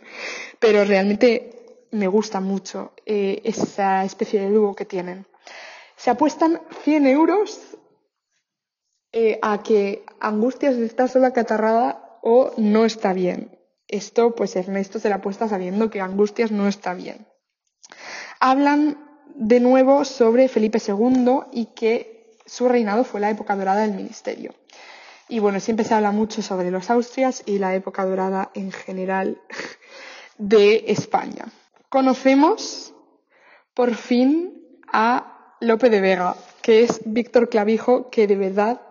pero 0.59 0.85
realmente 0.85 1.56
me 1.91 2.09
gusta 2.09 2.41
mucho 2.41 2.93
eh, 3.05 3.41
esa 3.45 4.05
especie 4.05 4.41
de 4.41 4.51
dúo 4.51 4.75
que 4.75 4.85
tienen. 4.85 5.27
Se 5.97 6.11
apuestan 6.11 6.61
100 6.85 7.07
euros 7.07 7.61
eh, 9.13 9.39
a 9.43 9.63
que 9.63 10.05
Angustias 10.21 10.77
está 10.77 11.09
sola 11.09 11.33
catarrada 11.33 12.19
o 12.23 12.53
no 12.57 12.85
está 12.85 13.13
bien. 13.13 13.59
Esto, 13.89 14.35
pues 14.35 14.57
Ernesto 14.57 14.99
se 14.99 15.09
la 15.09 15.17
apuesta 15.17 15.49
sabiendo 15.49 15.91
que 15.91 16.01
Angustias 16.01 16.51
no 16.51 16.67
está 16.67 16.93
bien. 16.95 17.27
Hablan 18.41 18.99
de 19.35 19.61
nuevo 19.61 20.05
sobre 20.05 20.49
Felipe 20.49 20.81
II 20.87 21.41
y 21.53 21.67
que 21.67 22.37
su 22.47 22.69
reinado 22.69 23.05
fue 23.05 23.21
la 23.21 23.31
época 23.31 23.57
dorada 23.57 23.83
del 23.83 23.95
ministerio. 23.95 24.55
Y 25.29 25.41
bueno, 25.41 25.61
siempre 25.61 25.85
se 25.85 25.95
habla 25.95 26.13
mucho 26.13 26.43
sobre 26.43 26.71
los 26.71 26.91
Austrias 26.91 27.43
y 27.47 27.59
la 27.59 27.75
época 27.75 28.05
dorada 28.05 28.51
en 28.55 28.71
general 28.71 29.41
de 30.39 30.85
España. 30.89 31.47
Conocemos 31.97 32.93
por 33.73 33.95
fin 33.95 34.53
a 34.93 35.57
Lope 35.61 35.89
de 35.89 36.03
Vega, 36.03 36.37
que 36.61 36.83
es 36.83 37.01
Víctor 37.07 37.49
Clavijo, 37.49 38.11
que 38.11 38.27
de 38.27 38.37
verdad 38.37 38.83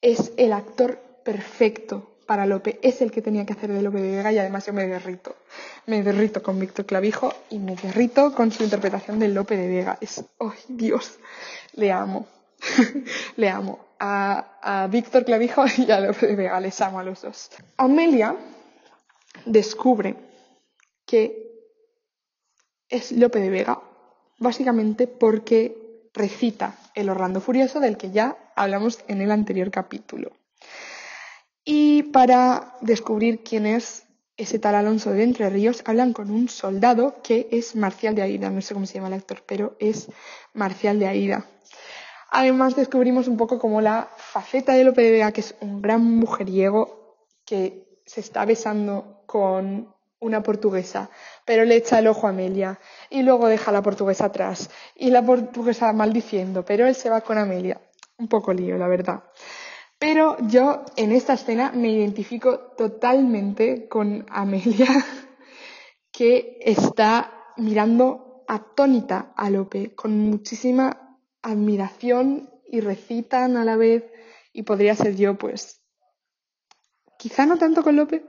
es 0.00 0.32
el 0.36 0.52
actor 0.52 1.00
perfecto 1.24 2.20
para 2.24 2.46
Lope, 2.46 2.78
es 2.82 3.02
el 3.02 3.10
que 3.10 3.20
tenía 3.20 3.44
que 3.44 3.54
hacer 3.54 3.72
de 3.72 3.82
Lope 3.82 4.00
de 4.00 4.18
Vega 4.18 4.30
y 4.32 4.38
además 4.38 4.64
yo 4.64 4.72
me 4.72 4.86
derrito. 4.86 5.34
Me 5.86 6.04
derrito 6.04 6.40
con 6.40 6.60
Víctor 6.60 6.86
Clavijo 6.86 7.34
y 7.50 7.58
me 7.58 7.74
derrito 7.74 8.32
con 8.32 8.52
su 8.52 8.62
interpretación 8.62 9.18
de 9.18 9.26
Lope 9.26 9.56
de 9.56 9.66
Vega. 9.66 9.98
Es, 10.00 10.24
¡ay, 10.38 10.60
Dios! 10.68 11.18
Le 11.72 11.90
amo. 11.90 12.28
le 13.36 13.48
amo. 13.48 13.86
A, 13.98 14.60
a 14.62 14.86
Víctor 14.86 15.24
Clavijo 15.24 15.64
y 15.78 15.90
a 15.90 15.98
Lope 15.98 16.28
de 16.28 16.36
Vega, 16.36 16.60
les 16.60 16.80
amo 16.80 17.00
a 17.00 17.02
los 17.02 17.22
dos. 17.22 17.50
Amelia 17.76 18.36
descubre 19.46 20.14
que 21.04 21.45
es 22.88 23.12
Lope 23.12 23.40
de 23.40 23.50
Vega, 23.50 23.80
básicamente 24.38 25.06
porque 25.06 26.08
recita 26.14 26.78
el 26.94 27.10
Orlando 27.10 27.40
Furioso 27.40 27.80
del 27.80 27.96
que 27.96 28.10
ya 28.10 28.36
hablamos 28.56 29.00
en 29.08 29.20
el 29.20 29.30
anterior 29.30 29.70
capítulo. 29.70 30.32
Y 31.64 32.04
para 32.04 32.74
descubrir 32.80 33.42
quién 33.42 33.66
es 33.66 34.04
ese 34.36 34.58
tal 34.58 34.74
Alonso 34.74 35.10
de 35.10 35.22
Entre 35.22 35.50
Ríos, 35.50 35.82
hablan 35.86 36.12
con 36.12 36.30
un 36.30 36.48
soldado 36.48 37.22
que 37.22 37.48
es 37.50 37.74
Marcial 37.74 38.14
de 38.14 38.22
Aida. 38.22 38.50
No 38.50 38.60
sé 38.60 38.74
cómo 38.74 38.86
se 38.86 38.94
llama 38.94 39.08
el 39.08 39.14
actor, 39.14 39.42
pero 39.46 39.76
es 39.80 40.08
Marcial 40.52 40.98
de 40.98 41.08
Aida. 41.08 41.46
Además, 42.30 42.76
descubrimos 42.76 43.28
un 43.28 43.36
poco 43.36 43.58
como 43.58 43.80
la 43.80 44.08
faceta 44.16 44.74
de 44.74 44.84
Lope 44.84 45.02
de 45.02 45.10
Vega, 45.10 45.32
que 45.32 45.40
es 45.40 45.54
un 45.60 45.80
gran 45.80 46.04
mujeriego 46.04 47.16
que 47.44 48.00
se 48.04 48.20
está 48.20 48.44
besando 48.44 49.22
con 49.26 49.95
una 50.20 50.42
portuguesa, 50.42 51.10
pero 51.44 51.64
le 51.64 51.76
echa 51.76 51.98
el 51.98 52.06
ojo 52.06 52.26
a 52.26 52.30
Amelia 52.30 52.78
y 53.10 53.22
luego 53.22 53.48
deja 53.48 53.70
a 53.70 53.74
la 53.74 53.82
portuguesa 53.82 54.26
atrás 54.26 54.70
y 54.94 55.10
la 55.10 55.24
portuguesa 55.24 55.92
maldiciendo, 55.92 56.64
pero 56.64 56.86
él 56.86 56.94
se 56.94 57.10
va 57.10 57.20
con 57.20 57.38
Amelia. 57.38 57.80
Un 58.18 58.28
poco 58.28 58.52
lío, 58.52 58.78
la 58.78 58.88
verdad. 58.88 59.24
Pero 59.98 60.36
yo 60.48 60.84
en 60.96 61.12
esta 61.12 61.34
escena 61.34 61.72
me 61.72 61.90
identifico 61.90 62.72
totalmente 62.76 63.88
con 63.88 64.26
Amelia, 64.28 64.88
que 66.12 66.58
está 66.60 67.52
mirando 67.56 68.44
atónita 68.48 69.32
a 69.36 69.50
Lope, 69.50 69.94
con 69.94 70.18
muchísima 70.18 71.18
admiración 71.42 72.50
y 72.66 72.80
recitan 72.80 73.56
a 73.56 73.64
la 73.64 73.76
vez, 73.76 74.04
y 74.52 74.62
podría 74.62 74.94
ser 74.94 75.16
yo, 75.16 75.36
pues, 75.36 75.82
quizá 77.18 77.46
no 77.46 77.58
tanto 77.58 77.82
con 77.82 77.96
Lope, 77.96 78.24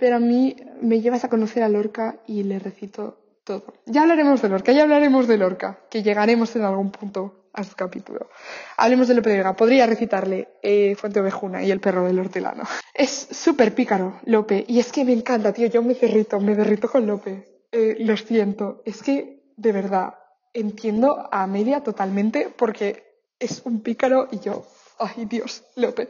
pero 0.00 0.16
a 0.16 0.18
mí 0.18 0.56
me 0.80 1.02
llevas 1.02 1.24
a 1.24 1.28
conocer 1.28 1.62
a 1.62 1.68
Lorca 1.68 2.20
y 2.26 2.42
le 2.42 2.58
recito 2.58 3.18
todo. 3.44 3.74
Ya 3.84 4.00
hablaremos 4.00 4.40
de 4.40 4.48
Lorca, 4.48 4.72
ya 4.72 4.84
hablaremos 4.84 5.28
de 5.28 5.36
Lorca, 5.36 5.78
que 5.90 6.02
llegaremos 6.02 6.56
en 6.56 6.62
algún 6.62 6.90
punto 6.90 7.50
a 7.52 7.62
su 7.64 7.76
capítulo. 7.76 8.30
Hablemos 8.78 9.08
de 9.08 9.14
Lope 9.14 9.28
de 9.28 9.36
Vega. 9.36 9.54
Podría 9.54 9.86
recitarle 9.86 10.48
eh, 10.62 10.94
Fuente 10.94 11.20
Ovejuna 11.20 11.62
y 11.62 11.70
El 11.70 11.80
perro 11.80 12.06
del 12.06 12.18
hortelano. 12.18 12.62
Es 12.94 13.10
súper 13.30 13.74
pícaro, 13.74 14.20
Lope. 14.24 14.64
Y 14.66 14.78
es 14.78 14.90
que 14.90 15.04
me 15.04 15.12
encanta, 15.12 15.52
tío. 15.52 15.66
Yo 15.66 15.82
me 15.82 15.92
derrito, 15.92 16.40
me 16.40 16.54
derrito 16.54 16.88
con 16.88 17.06
Lope. 17.06 17.66
Eh, 17.70 17.96
lo 18.00 18.16
siento. 18.16 18.80
Es 18.86 19.02
que, 19.02 19.52
de 19.54 19.72
verdad, 19.72 20.14
entiendo 20.54 21.28
a 21.30 21.42
Amelia 21.42 21.82
totalmente 21.82 22.48
porque 22.56 23.04
es 23.38 23.60
un 23.66 23.82
pícaro 23.82 24.28
y 24.30 24.38
yo. 24.38 24.66
Ay, 24.98 25.26
Dios, 25.26 25.64
Lope. 25.76 26.08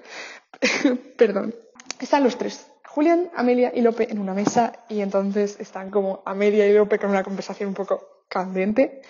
Perdón. 1.16 1.56
Están 1.98 2.22
los 2.22 2.38
tres. 2.38 2.69
Julián, 2.92 3.30
Amelia 3.36 3.70
y 3.72 3.82
Lope 3.82 4.10
en 4.10 4.18
una 4.18 4.34
mesa 4.34 4.72
y 4.88 5.00
entonces 5.00 5.60
están 5.60 5.90
como 5.90 6.24
Amelia 6.26 6.66
y 6.66 6.74
Lope 6.74 6.98
con 6.98 7.10
una 7.10 7.22
conversación 7.22 7.68
un 7.68 7.74
poco 7.76 8.24
candente. 8.28 9.02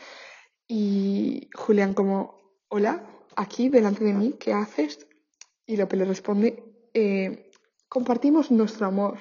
Y 0.68 1.49
Julián 1.54 1.94
como, 1.94 2.58
hola, 2.68 3.02
aquí 3.37 3.70
delante 3.70 4.04
de 4.04 4.12
mí, 4.12 4.34
¿qué 4.38 4.52
haces? 4.52 5.06
Y 5.64 5.78
Lope 5.78 5.96
le 5.96 6.04
responde, 6.04 6.62
eh, 6.92 7.50
compartimos 7.88 8.50
nuestro 8.50 8.87
amor 8.87 9.16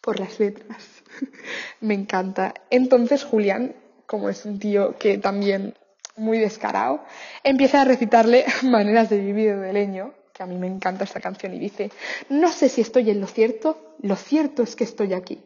por 0.00 0.18
las 0.18 0.40
letras. 0.40 1.04
Me 1.80 1.94
encanta. 1.94 2.54
Entonces 2.70 3.22
Julián, 3.22 3.76
como 4.04 4.30
es 4.30 4.44
un 4.44 4.58
tío 4.58 4.98
que 4.98 5.18
también 5.18 5.74
muy 6.16 6.40
descarado, 6.40 7.04
empieza 7.44 7.82
a 7.82 7.84
recitarle 7.84 8.46
Maneras 8.64 9.10
de 9.10 9.18
vivir 9.18 9.56
de 9.60 9.72
leño, 9.72 10.12
que 10.32 10.42
a 10.42 10.46
mí 10.46 10.56
me 10.56 10.66
encanta 10.66 11.04
esta 11.04 11.20
canción, 11.20 11.54
y 11.54 11.58
dice, 11.58 11.90
no 12.28 12.50
sé 12.50 12.68
si 12.68 12.80
estoy 12.80 13.10
en 13.10 13.20
lo 13.20 13.26
cierto, 13.26 13.96
lo 14.00 14.16
cierto 14.16 14.62
es 14.62 14.76
que 14.76 14.84
estoy 14.84 15.14
aquí. 15.14 15.42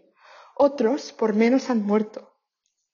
Otros 0.54 1.12
por 1.12 1.34
menos 1.34 1.70
han 1.70 1.82
muerto, 1.82 2.32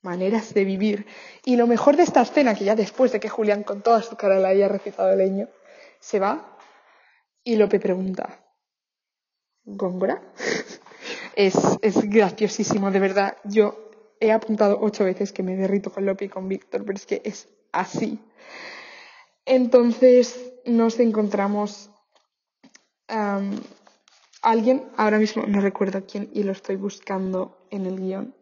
maneras 0.01 0.55
de 0.55 0.65
vivir. 0.65 1.07
Y 1.45 1.57
lo 1.57 1.67
mejor 1.67 1.97
de 1.97 2.03
esta 2.03 2.23
escena, 2.23 2.55
que 2.55 2.65
ya 2.65 2.75
después 2.75 3.13
de 3.13 3.21
que 3.21 3.29
Julián 3.29 3.63
con 3.63 3.83
toda 3.83 4.03
su 4.03 4.17
cara 4.17 4.39
le 4.39 4.49
haya 4.49 4.69
recitado 4.69 5.13
el 5.13 5.19
leño, 5.19 5.49
se 6.01 6.19
va 6.19 6.59
y 7.45 7.57
Lope 7.57 7.79
pregunta, 7.79 8.41
¿Góngora? 9.65 10.23
es, 11.37 11.55
es 11.83 12.11
graciosísimo, 12.11 12.91
de 12.91 12.99
verdad. 12.99 13.37
Yo 13.45 13.91
he 14.21 14.33
apuntado 14.33 14.79
ocho 14.81 15.05
veces 15.05 15.33
que 15.33 15.43
me 15.43 15.57
derrito 15.57 15.93
con 15.93 16.05
Lope 16.05 16.25
y 16.25 16.29
con 16.29 16.49
Víctor, 16.49 16.85
pero 16.85 16.97
es 16.97 17.07
que 17.07 17.23
es 17.25 17.49
así. 17.73 18.21
Entonces 19.45 20.52
nos 20.67 20.99
encontramos 21.01 21.91
alguien, 24.43 24.89
ahora 24.97 25.19
mismo 25.19 25.45
no 25.47 25.61
recuerdo 25.61 26.05
quién 26.07 26.31
y 26.33 26.43
lo 26.43 26.53
estoy 26.53 26.77
buscando 26.77 27.67
en 27.71 27.87
el 27.87 28.01
guion, 28.01 28.35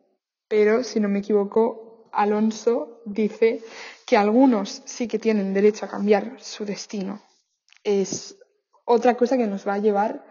pero 0.48 0.84
si 0.84 1.00
no 1.00 1.08
me 1.08 1.20
equivoco, 1.20 2.08
Alonso 2.12 3.02
dice 3.04 3.62
que 4.06 4.16
algunos 4.16 4.82
sí 4.84 5.08
que 5.08 5.18
tienen 5.18 5.54
derecho 5.54 5.86
a 5.86 5.88
cambiar 5.88 6.36
su 6.40 6.64
destino. 6.64 7.20
Es 7.84 8.36
otra 8.84 9.16
cosa 9.16 9.36
que 9.36 9.46
nos 9.46 9.66
va 9.66 9.74
a 9.74 9.78
llevar 9.78 10.24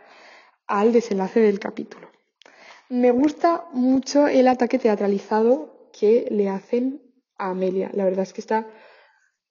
al 0.67 0.91
desenlace 0.91 1.39
del 1.39 1.59
capítulo. 1.59 2.09
Me 2.89 3.11
gusta 3.11 3.65
mucho 3.71 4.27
el 4.27 4.47
ataque 4.47 4.79
teatralizado 4.79 5.89
que 5.97 6.27
le 6.31 6.49
hacen 6.49 7.01
a 7.37 7.51
Amelia. 7.51 7.89
La 7.93 8.03
verdad 8.03 8.23
es 8.23 8.33
que 8.33 8.41
está, 8.41 8.67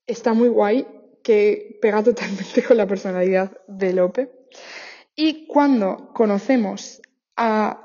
está 0.07 0.35
muy 0.35 0.49
guay, 0.49 0.87
que 1.29 1.79
pega 1.83 2.03
totalmente 2.03 2.65
con 2.65 2.79
la 2.79 2.87
personalidad 2.87 3.53
de 3.67 3.93
Lope. 3.93 4.49
Y 5.15 5.47
cuando 5.47 6.11
conocemos 6.15 7.03
a 7.37 7.85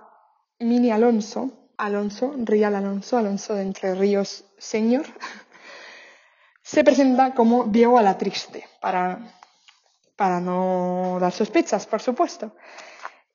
Mini 0.59 0.91
Alonso, 0.91 1.67
Alonso, 1.75 2.33
Rial 2.37 2.73
Alonso, 2.75 3.17
Alonso 3.17 3.53
de 3.55 3.63
Entre 3.63 3.95
Ríos 3.95 4.45
Señor, 4.57 5.05
se 6.61 6.85
presenta 6.85 7.33
como 7.33 7.65
Diego 7.65 7.97
a 7.97 8.01
la 8.01 8.17
Triste, 8.17 8.65
para, 8.79 9.35
para 10.15 10.39
no 10.39 11.17
dar 11.19 11.33
sospechas, 11.33 11.85
por 11.85 12.01
supuesto. 12.01 12.55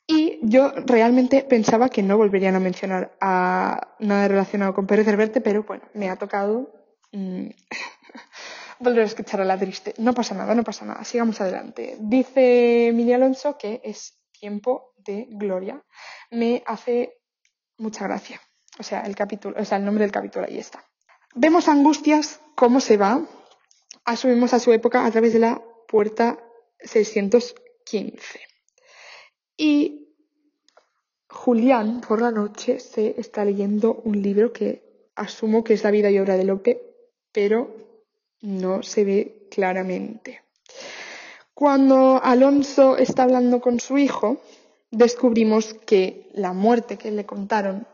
Y 0.07 0.39
yo 0.41 0.73
realmente 0.87 1.43
pensaba 1.43 1.91
que 1.91 2.03
no 2.03 2.17
volverían 2.17 2.55
a 2.55 2.61
mencionar 2.61 3.15
a 3.21 3.95
nada 3.99 4.27
relacionado 4.27 4.73
con 4.73 4.87
Pérez 4.87 5.05
Reverte, 5.05 5.43
pero 5.43 5.65
bueno, 5.65 5.85
me 5.93 6.09
ha 6.09 6.17
tocado 6.17 6.73
mm, 7.13 7.49
volver 8.81 9.03
a 9.03 9.07
escuchar 9.07 9.41
a 9.41 9.45
la 9.45 9.59
triste. 9.59 9.95
No 9.99 10.15
pasa 10.15 10.35
nada, 10.35 10.55
no 10.55 10.65
pasa 10.65 10.85
nada, 10.85 11.05
sigamos 11.05 11.41
adelante. 11.41 11.97
Dice 12.01 12.91
Mini 12.95 13.13
Alonso 13.13 13.57
que 13.59 13.81
es 13.85 14.19
tiempo 14.33 14.93
de 14.97 15.27
Gloria, 15.31 15.83
me 16.31 16.63
hace 16.67 17.21
mucha 17.79 18.05
gracia. 18.05 18.41
O 18.79 18.83
sea, 18.83 19.03
el 19.03 19.17
capítulo, 19.17 19.61
o 19.61 19.65
sea, 19.65 19.79
el 19.79 19.85
nombre 19.85 20.05
del 20.05 20.13
capítulo 20.13 20.47
ahí 20.47 20.59
está. 20.59 20.85
Vemos 21.35 21.69
Angustias 21.69 22.41
cómo 22.55 22.81
se 22.81 22.97
va, 22.97 23.27
asumimos 24.05 24.55
a 24.55 24.61
su 24.61 24.73
época 24.73 25.05
a 25.05 25.11
través 25.11 25.33
de 25.33 25.41
la 25.41 25.63
puerta 25.89 26.39
615. 26.81 28.41
Y 29.57 30.15
Julián 31.29 32.01
por 32.01 32.23
la 32.23 32.31
noche 32.31 32.79
se 32.79 33.21
está 33.21 33.45
leyendo 33.45 33.95
un 34.05 34.23
libro 34.23 34.53
que 34.53 35.11
asumo 35.15 35.65
que 35.65 35.75
es 35.75 35.85
la 35.85 35.91
vida 35.91 36.11
y 36.11 36.19
obra 36.19 36.37
de 36.37 36.45
Lope, 36.45 36.81
pero 37.33 37.88
no 38.43 38.83
se 38.83 39.05
ve 39.05 39.49
claramente. 39.51 40.43
Cuando 41.55 42.21
Alonso 42.23 42.97
está 42.97 43.25
hablando 43.25 43.61
con 43.61 43.81
su 43.81 43.99
hijo, 43.99 44.41
descubrimos 44.91 45.75
que 45.75 46.29
la 46.35 46.53
muerte 46.53 46.97
que 46.97 47.11
le 47.11 47.27
contaron 47.27 47.87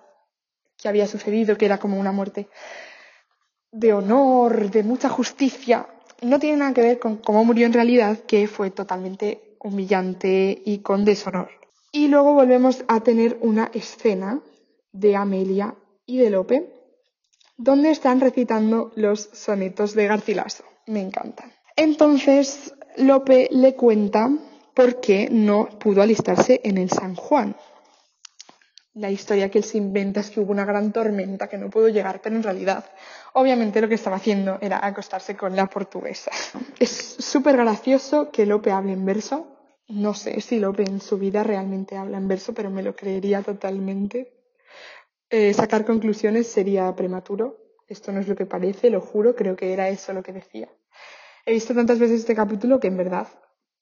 que 0.77 0.89
había 0.89 1.07
sucedido, 1.07 1.57
que 1.57 1.65
era 1.65 1.79
como 1.79 1.99
una 1.99 2.13
muerte 2.13 2.49
de 3.73 3.93
honor, 3.93 4.71
de 4.71 4.83
mucha 4.83 5.09
justicia, 5.09 5.89
no 6.21 6.39
tiene 6.39 6.59
nada 6.59 6.75
que 6.75 6.83
ver 6.83 6.99
con 6.99 7.17
cómo 7.17 7.45
murió 7.45 7.67
en 7.67 7.73
realidad, 7.73 8.19
que 8.21 8.47
fue 8.49 8.71
totalmente 8.71 9.57
humillante 9.61 10.63
y 10.65 10.79
con 10.79 11.05
deshonor. 11.05 11.49
Y 11.91 12.09
luego 12.09 12.35
volvemos 12.35 12.85
a 12.87 13.01
tener 13.01 13.39
una 13.41 13.71
escena 13.73 14.41
de 14.93 15.17
Amelia 15.17 15.75
y 16.07 16.19
de 16.19 16.31
Lope, 16.31 16.74
donde 17.57 17.91
están 17.91 18.21
recitando 18.21 18.93
los 18.97 19.31
sonetos 19.33 19.95
de 19.95 20.07
Garcilaso. 20.07 20.65
Me 20.87 21.01
encantan. 21.01 21.53
Entonces, 21.77 22.75
Lope 22.97 23.49
le 23.51 23.75
cuenta 23.75 24.31
por 24.75 25.01
qué 25.01 25.29
no 25.31 25.69
pudo 25.79 26.03
alistarse 26.03 26.61
en 26.65 26.79
el 26.79 26.91
San 26.91 27.15
Juan. 27.15 27.57
La 28.95 29.11
historia 29.11 29.51
que 29.51 29.59
él 29.59 29.65
se 29.65 29.79
inventa 29.79 30.21
es 30.21 30.31
que 30.31 30.39
hubo 30.39 30.53
una 30.53 30.65
gran 30.65 30.93
tormenta 30.93 31.49
que 31.49 31.59
no 31.59 31.69
pudo 31.69 31.89
llegar, 31.89 32.21
pero 32.23 32.37
en 32.37 32.45
realidad, 32.45 32.85
obviamente 33.33 33.81
lo 33.81 33.89
que 33.89 33.97
estaba 33.97 34.17
haciendo 34.17 34.59
era 34.61 34.85
acostarse 34.87 35.37
con 35.37 35.57
la 35.57 35.67
portuguesa. 35.67 36.31
Es 36.79 36.91
súper 36.91 37.57
gracioso 37.57 38.31
que 38.31 38.47
Lope 38.47 38.71
hable 38.71 38.93
en 38.93 39.05
verso. 39.05 39.49
No 39.89 40.15
sé 40.15 40.41
si 40.41 40.61
Lope 40.61 40.85
en 40.85 41.01
su 41.01 41.19
vida 41.19 41.43
realmente 41.43 41.97
habla 41.97 42.19
en 42.19 42.29
verso, 42.29 42.55
pero 42.55 42.71
me 42.71 42.85
lo 42.85 42.95
creería 42.95 43.43
totalmente. 43.43 44.44
Eh, 45.37 45.53
sacar 45.53 45.85
conclusiones 45.85 46.47
sería 46.47 46.95
prematuro. 46.95 47.59
Esto 47.89 48.13
no 48.13 48.21
es 48.21 48.29
lo 48.29 48.37
que 48.37 48.47
parece, 48.47 48.89
lo 48.89 49.01
juro, 49.01 49.35
creo 49.35 49.57
que 49.57 49.73
era 49.73 49.89
eso 49.89 50.13
lo 50.13 50.23
que 50.23 50.33
decía. 50.33 50.69
He 51.45 51.53
visto 51.53 51.75
tantas 51.75 51.99
veces 51.99 52.21
este 52.21 52.37
capítulo 52.37 52.79
que 52.79 52.87
en 52.87 52.97
verdad 52.97 53.27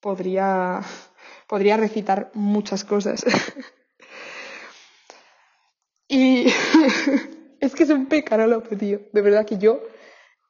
podría, 0.00 0.80
podría 1.46 1.76
recitar 1.76 2.30
muchas 2.32 2.84
cosas. 2.84 3.22
y 6.08 6.46
es 7.60 7.74
que 7.74 7.82
es 7.82 7.90
un 7.90 8.08
Lope, 8.48 8.76
tío. 8.76 9.02
De 9.12 9.20
verdad 9.20 9.44
que 9.44 9.58
yo 9.58 9.82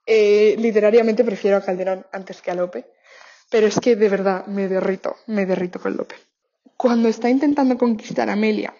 eh, 0.06 0.54
literariamente 0.56 1.25
prefiero 1.25 1.56
a 1.56 1.62
Calderón 1.62 2.06
antes 2.12 2.40
que 2.40 2.52
a 2.52 2.54
Lope. 2.54 2.87
Pero 3.50 3.66
es 3.66 3.80
que 3.80 3.97
de 3.97 4.09
verdad 4.09 4.47
me 4.47 4.68
derrito, 4.68 5.16
me 5.26 5.47
derrito 5.47 5.80
con 5.80 5.97
Lope. 5.97 6.14
Cuando 6.76 7.09
está 7.09 7.28
intentando 7.28 7.76
conquistar 7.76 8.30
a 8.30 8.35
Amelia, 8.35 8.73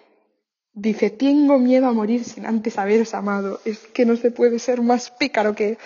dice, 0.73 1.11
tengo 1.11 1.59
miedo 1.59 1.87
a 1.87 1.93
morir 1.93 2.25
sin 2.25 2.47
antes 2.47 2.79
haberos 2.79 3.15
amado. 3.15 3.61
Es 3.65 3.79
que 3.79 4.05
no 4.05 4.17
se 4.17 4.31
puede 4.31 4.59
ser 4.59 4.83
más 4.83 5.11
pícaro 5.11 5.55
que... 5.55 5.79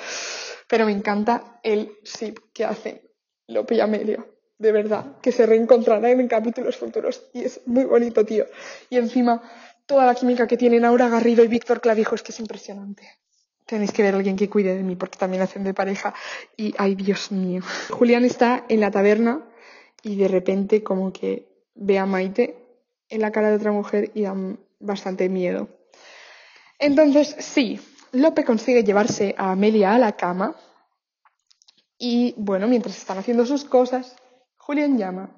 Pero 0.69 0.87
me 0.87 0.93
encanta 0.93 1.61
el 1.63 1.93
sí 2.03 2.35
que 2.53 2.65
hace 2.65 3.03
Lope 3.47 3.77
y 3.77 3.81
Amelia 3.81 4.25
de 4.59 4.73
verdad, 4.73 5.19
que 5.21 5.33
se 5.33 5.47
reencontrarán 5.47 6.21
en 6.21 6.29
capítulos 6.29 6.77
futuros. 6.77 7.27
Y 7.33 7.45
es 7.45 7.61
muy 7.67 7.85
bonito, 7.85 8.25
tío. 8.25 8.47
Y 8.89 8.97
encima, 8.97 9.43
toda 9.87 10.07
la 10.07 10.15
química 10.15 10.47
que 10.47 10.57
tienen 10.57 10.85
Aura 10.85 11.09
Garrido 11.09 11.45
y 11.45 11.49
Víctor 11.49 11.81
Clavijo 11.81 12.15
es 12.15 12.23
que 12.23 12.33
es 12.33 12.41
impresionante. 12.41 13.09
Tenéis 13.67 13.93
que 13.93 14.03
ver 14.03 14.15
a 14.15 14.17
alguien 14.19 14.37
que 14.37 14.49
cuide 14.49 14.77
de 14.77 14.83
mí 14.83 14.97
porque 14.97 15.19
también 15.19 15.43
hacen 15.43 15.65
de 15.65 15.75
pareja. 15.75 16.15
Y, 16.57 16.75
ay, 16.79 16.95
Dios 16.95 17.33
mío. 17.33 17.63
Julián 17.91 18.25
está 18.25 18.65
en 18.69 18.81
la 18.81 18.91
taberna 18.91 19.45
y 20.03 20.17
de 20.17 20.29
repente 20.29 20.83
como 20.83 21.13
que 21.13 21.49
ve 21.75 21.99
a 21.99 22.07
Maite 22.07 22.57
en 23.09 23.21
la 23.21 23.33
cara 23.33 23.51
de 23.51 23.57
otra 23.57 23.73
mujer 23.73 24.11
y 24.15 24.23
da 24.23 24.35
bastante 24.87 25.29
miedo. 25.29 25.69
Entonces, 26.79 27.37
sí, 27.39 27.81
Lope 28.13 28.45
consigue 28.45 28.85
llevarse 28.85 29.35
a 29.37 29.53
Amelia 29.53 29.95
a 29.95 29.99
la 29.99 30.13
cama 30.13 30.57
y, 31.99 32.35
bueno, 32.37 32.69
mientras 32.69 32.97
están 32.97 33.19
haciendo 33.19 33.47
sus 33.47 33.65
cosas, 33.65 34.17
Julián 34.57 34.99
llama 34.99 35.37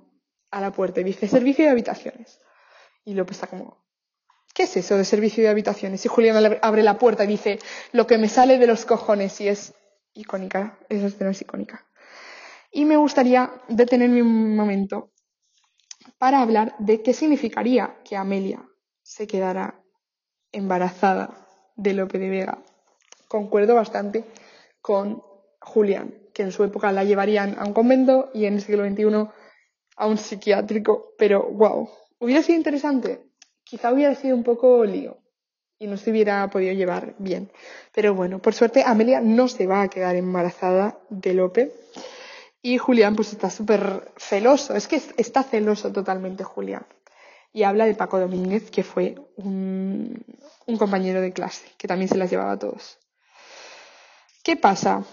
a 0.50 0.60
la 0.60 0.72
puerta 0.72 1.00
y 1.00 1.04
dice 1.04 1.28
servicio 1.28 1.64
de 1.64 1.70
habitaciones. 1.70 2.40
Y 3.04 3.14
López 3.14 3.36
está 3.36 3.46
como, 3.46 3.84
¿qué 4.54 4.64
es 4.64 4.76
eso 4.76 4.96
de 4.96 5.04
servicio 5.04 5.42
de 5.42 5.50
habitaciones? 5.50 6.04
Y 6.04 6.08
Julián 6.08 6.58
abre 6.62 6.82
la 6.82 6.98
puerta 6.98 7.24
y 7.24 7.28
dice, 7.28 7.58
lo 7.92 8.06
que 8.06 8.18
me 8.18 8.28
sale 8.28 8.58
de 8.58 8.66
los 8.66 8.84
cojones. 8.84 9.40
Y 9.40 9.48
es 9.48 9.74
icónica, 10.14 10.78
esa 10.88 11.06
escena 11.06 11.30
es 11.30 11.40
icónica. 11.40 11.86
Y 12.70 12.84
me 12.84 12.96
gustaría 12.96 13.50
detenerme 13.68 14.22
un 14.22 14.56
momento 14.56 15.12
para 16.18 16.42
hablar 16.42 16.74
de 16.78 17.02
qué 17.02 17.14
significaría 17.14 17.98
que 18.04 18.16
Amelia 18.16 18.67
se 19.08 19.26
quedara 19.26 19.80
embarazada 20.52 21.30
de 21.76 21.94
Lope 21.94 22.18
de 22.18 22.28
Vega. 22.28 22.58
Concuerdo 23.26 23.74
bastante 23.74 24.24
con 24.82 25.22
Julián 25.60 26.14
que 26.34 26.42
en 26.42 26.52
su 26.52 26.62
época 26.62 26.92
la 26.92 27.04
llevarían 27.04 27.56
a 27.58 27.64
un 27.64 27.72
convento 27.72 28.30
y 28.34 28.44
en 28.44 28.54
el 28.54 28.60
siglo 28.60 28.86
XXI 28.86 29.30
a 29.96 30.06
un 30.06 30.18
psiquiátrico, 30.18 31.14
pero 31.16 31.42
wow, 31.50 31.88
hubiera 32.18 32.42
sido 32.42 32.58
interesante. 32.58 33.32
Quizá 33.64 33.92
hubiera 33.92 34.14
sido 34.14 34.36
un 34.36 34.44
poco 34.44 34.84
lío 34.84 35.16
y 35.78 35.86
no 35.86 35.96
se 35.96 36.10
hubiera 36.10 36.48
podido 36.50 36.74
llevar 36.74 37.14
bien. 37.18 37.50
Pero 37.94 38.14
bueno, 38.14 38.40
por 38.40 38.52
suerte 38.52 38.84
Amelia 38.86 39.22
no 39.22 39.48
se 39.48 39.66
va 39.66 39.82
a 39.82 39.88
quedar 39.88 40.16
embarazada 40.16 41.00
de 41.08 41.32
Lope 41.32 41.72
y 42.60 42.76
Julián 42.76 43.16
pues 43.16 43.32
está 43.32 43.48
súper 43.48 44.12
celoso, 44.18 44.76
es 44.76 44.86
que 44.86 45.00
está 45.16 45.42
celoso 45.42 45.90
totalmente 45.92 46.44
Julián. 46.44 46.86
Y 47.52 47.62
habla 47.62 47.86
de 47.86 47.94
Paco 47.94 48.18
Domínguez, 48.18 48.70
que 48.70 48.82
fue 48.82 49.16
un, 49.36 50.24
un 50.66 50.76
compañero 50.76 51.20
de 51.20 51.32
clase, 51.32 51.66
que 51.78 51.88
también 51.88 52.08
se 52.08 52.18
las 52.18 52.30
llevaba 52.30 52.52
a 52.52 52.58
todos. 52.58 52.98
¿Qué 54.42 54.56
pasa? 54.56 55.04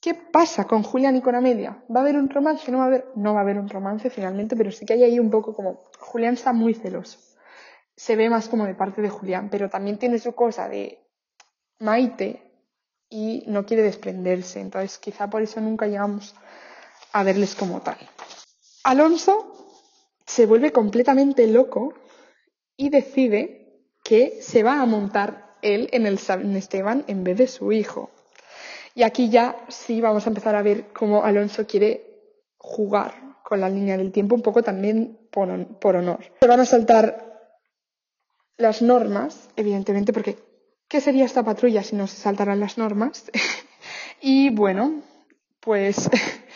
¿Qué 0.00 0.14
pasa 0.14 0.64
con 0.64 0.82
Julián 0.82 1.16
y 1.16 1.20
con 1.20 1.34
Amelia? 1.34 1.82
¿Va 1.94 2.00
a 2.00 2.02
haber 2.02 2.16
un 2.16 2.30
romance? 2.30 2.70
No 2.72 2.78
va 2.78 2.84
a 2.84 2.86
haber, 2.86 3.06
no 3.16 3.34
va 3.34 3.40
a 3.40 3.42
haber 3.42 3.58
un 3.58 3.68
romance 3.68 4.08
finalmente, 4.08 4.56
pero 4.56 4.72
sí 4.72 4.86
que 4.86 4.94
hay 4.94 5.02
ahí 5.04 5.20
un 5.20 5.30
poco 5.30 5.54
como 5.54 5.84
Julián 5.98 6.34
está 6.34 6.52
muy 6.52 6.74
celoso. 6.74 7.18
Se 7.96 8.16
ve 8.16 8.30
más 8.30 8.48
como 8.48 8.64
de 8.64 8.74
parte 8.74 9.02
de 9.02 9.10
Julián, 9.10 9.50
pero 9.50 9.68
también 9.68 9.98
tiene 9.98 10.18
su 10.18 10.34
cosa 10.34 10.68
de 10.68 11.06
Maite 11.78 12.50
y 13.10 13.44
no 13.46 13.66
quiere 13.66 13.82
desprenderse. 13.82 14.60
Entonces, 14.60 14.98
quizá 14.98 15.28
por 15.28 15.42
eso 15.42 15.60
nunca 15.60 15.86
llegamos 15.86 16.34
a 17.12 17.22
verles 17.22 17.54
como 17.54 17.82
tal. 17.82 17.98
Alonso 18.84 19.59
se 20.30 20.46
vuelve 20.46 20.70
completamente 20.70 21.48
loco 21.48 21.92
y 22.76 22.88
decide 22.88 23.88
que 24.04 24.38
se 24.40 24.62
va 24.62 24.80
a 24.80 24.86
montar 24.86 25.56
él 25.60 25.88
en 25.92 26.06
el 26.06 26.20
San 26.20 26.54
Esteban 26.54 27.04
en 27.08 27.24
vez 27.24 27.36
de 27.36 27.48
su 27.48 27.72
hijo. 27.72 28.10
Y 28.94 29.02
aquí 29.02 29.28
ya 29.28 29.56
sí 29.68 30.00
vamos 30.00 30.26
a 30.26 30.30
empezar 30.30 30.54
a 30.54 30.62
ver 30.62 30.92
cómo 30.92 31.24
Alonso 31.24 31.66
quiere 31.66 32.22
jugar 32.58 33.12
con 33.42 33.60
la 33.60 33.68
línea 33.68 33.96
del 33.96 34.12
tiempo, 34.12 34.36
un 34.36 34.42
poco 34.42 34.62
también 34.62 35.18
por, 35.32 35.48
honor. 35.96 36.20
Se 36.40 36.46
van 36.46 36.60
a 36.60 36.64
saltar 36.64 37.50
las 38.56 38.82
normas, 38.82 39.48
evidentemente, 39.56 40.12
porque 40.12 40.38
¿qué 40.86 41.00
sería 41.00 41.24
esta 41.24 41.42
patrulla 41.42 41.82
si 41.82 41.96
no 41.96 42.06
se 42.06 42.16
saltaran 42.16 42.60
las 42.60 42.78
normas? 42.78 43.32
y 44.20 44.50
bueno, 44.50 45.02
pues 45.58 46.08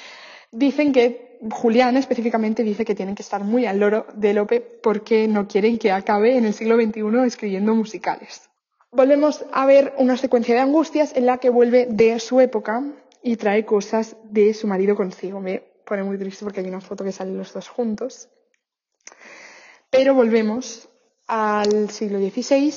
dicen 0.53 0.93
que 0.93 1.34
Julián 1.51 1.97
específicamente 1.97 2.63
dice 2.63 2.85
que 2.85 2.95
tienen 2.95 3.15
que 3.15 3.23
estar 3.23 3.45
muy 3.45 3.67
al 3.67 3.79
loro 3.79 4.07
de 4.15 4.35
Lope 4.35 4.61
porque 4.61 5.29
no 5.29 5.47
quieren 5.47 5.79
que 5.79 5.93
acabe 5.93 6.37
en 6.37 6.45
el 6.45 6.55
siglo 6.55 6.77
XXI 6.77 7.27
escribiendo 7.27 7.75
musicales 7.75 8.49
volvemos 8.95 9.45
a 9.53 9.67
ver 9.67 9.93
una 9.99 10.17
secuencia 10.17 10.55
de 10.55 10.61
angustias 10.61 11.15
en 11.17 11.27
la 11.27 11.39
que 11.39 11.51
vuelve 11.51 11.87
de 11.87 12.19
su 12.21 12.41
época 12.41 12.83
y 13.23 13.37
trae 13.37 13.65
cosas 13.65 14.17
de 14.25 14.55
su 14.55 14.67
marido 14.67 14.95
consigo. 14.95 15.41
Me 15.41 15.59
pone 15.85 16.05
muy 16.05 16.17
triste 16.17 16.45
porque 16.45 16.61
hay 16.61 16.69
una 16.69 16.81
foto 16.81 17.05
que 17.05 17.13
salen 17.13 17.37
los 17.37 17.53
dos 17.53 17.69
juntos. 17.69 18.29
Pero 19.91 20.15
volvemos 20.15 20.89
al 21.27 21.91
siglo 21.91 22.19
XVI 22.19 22.73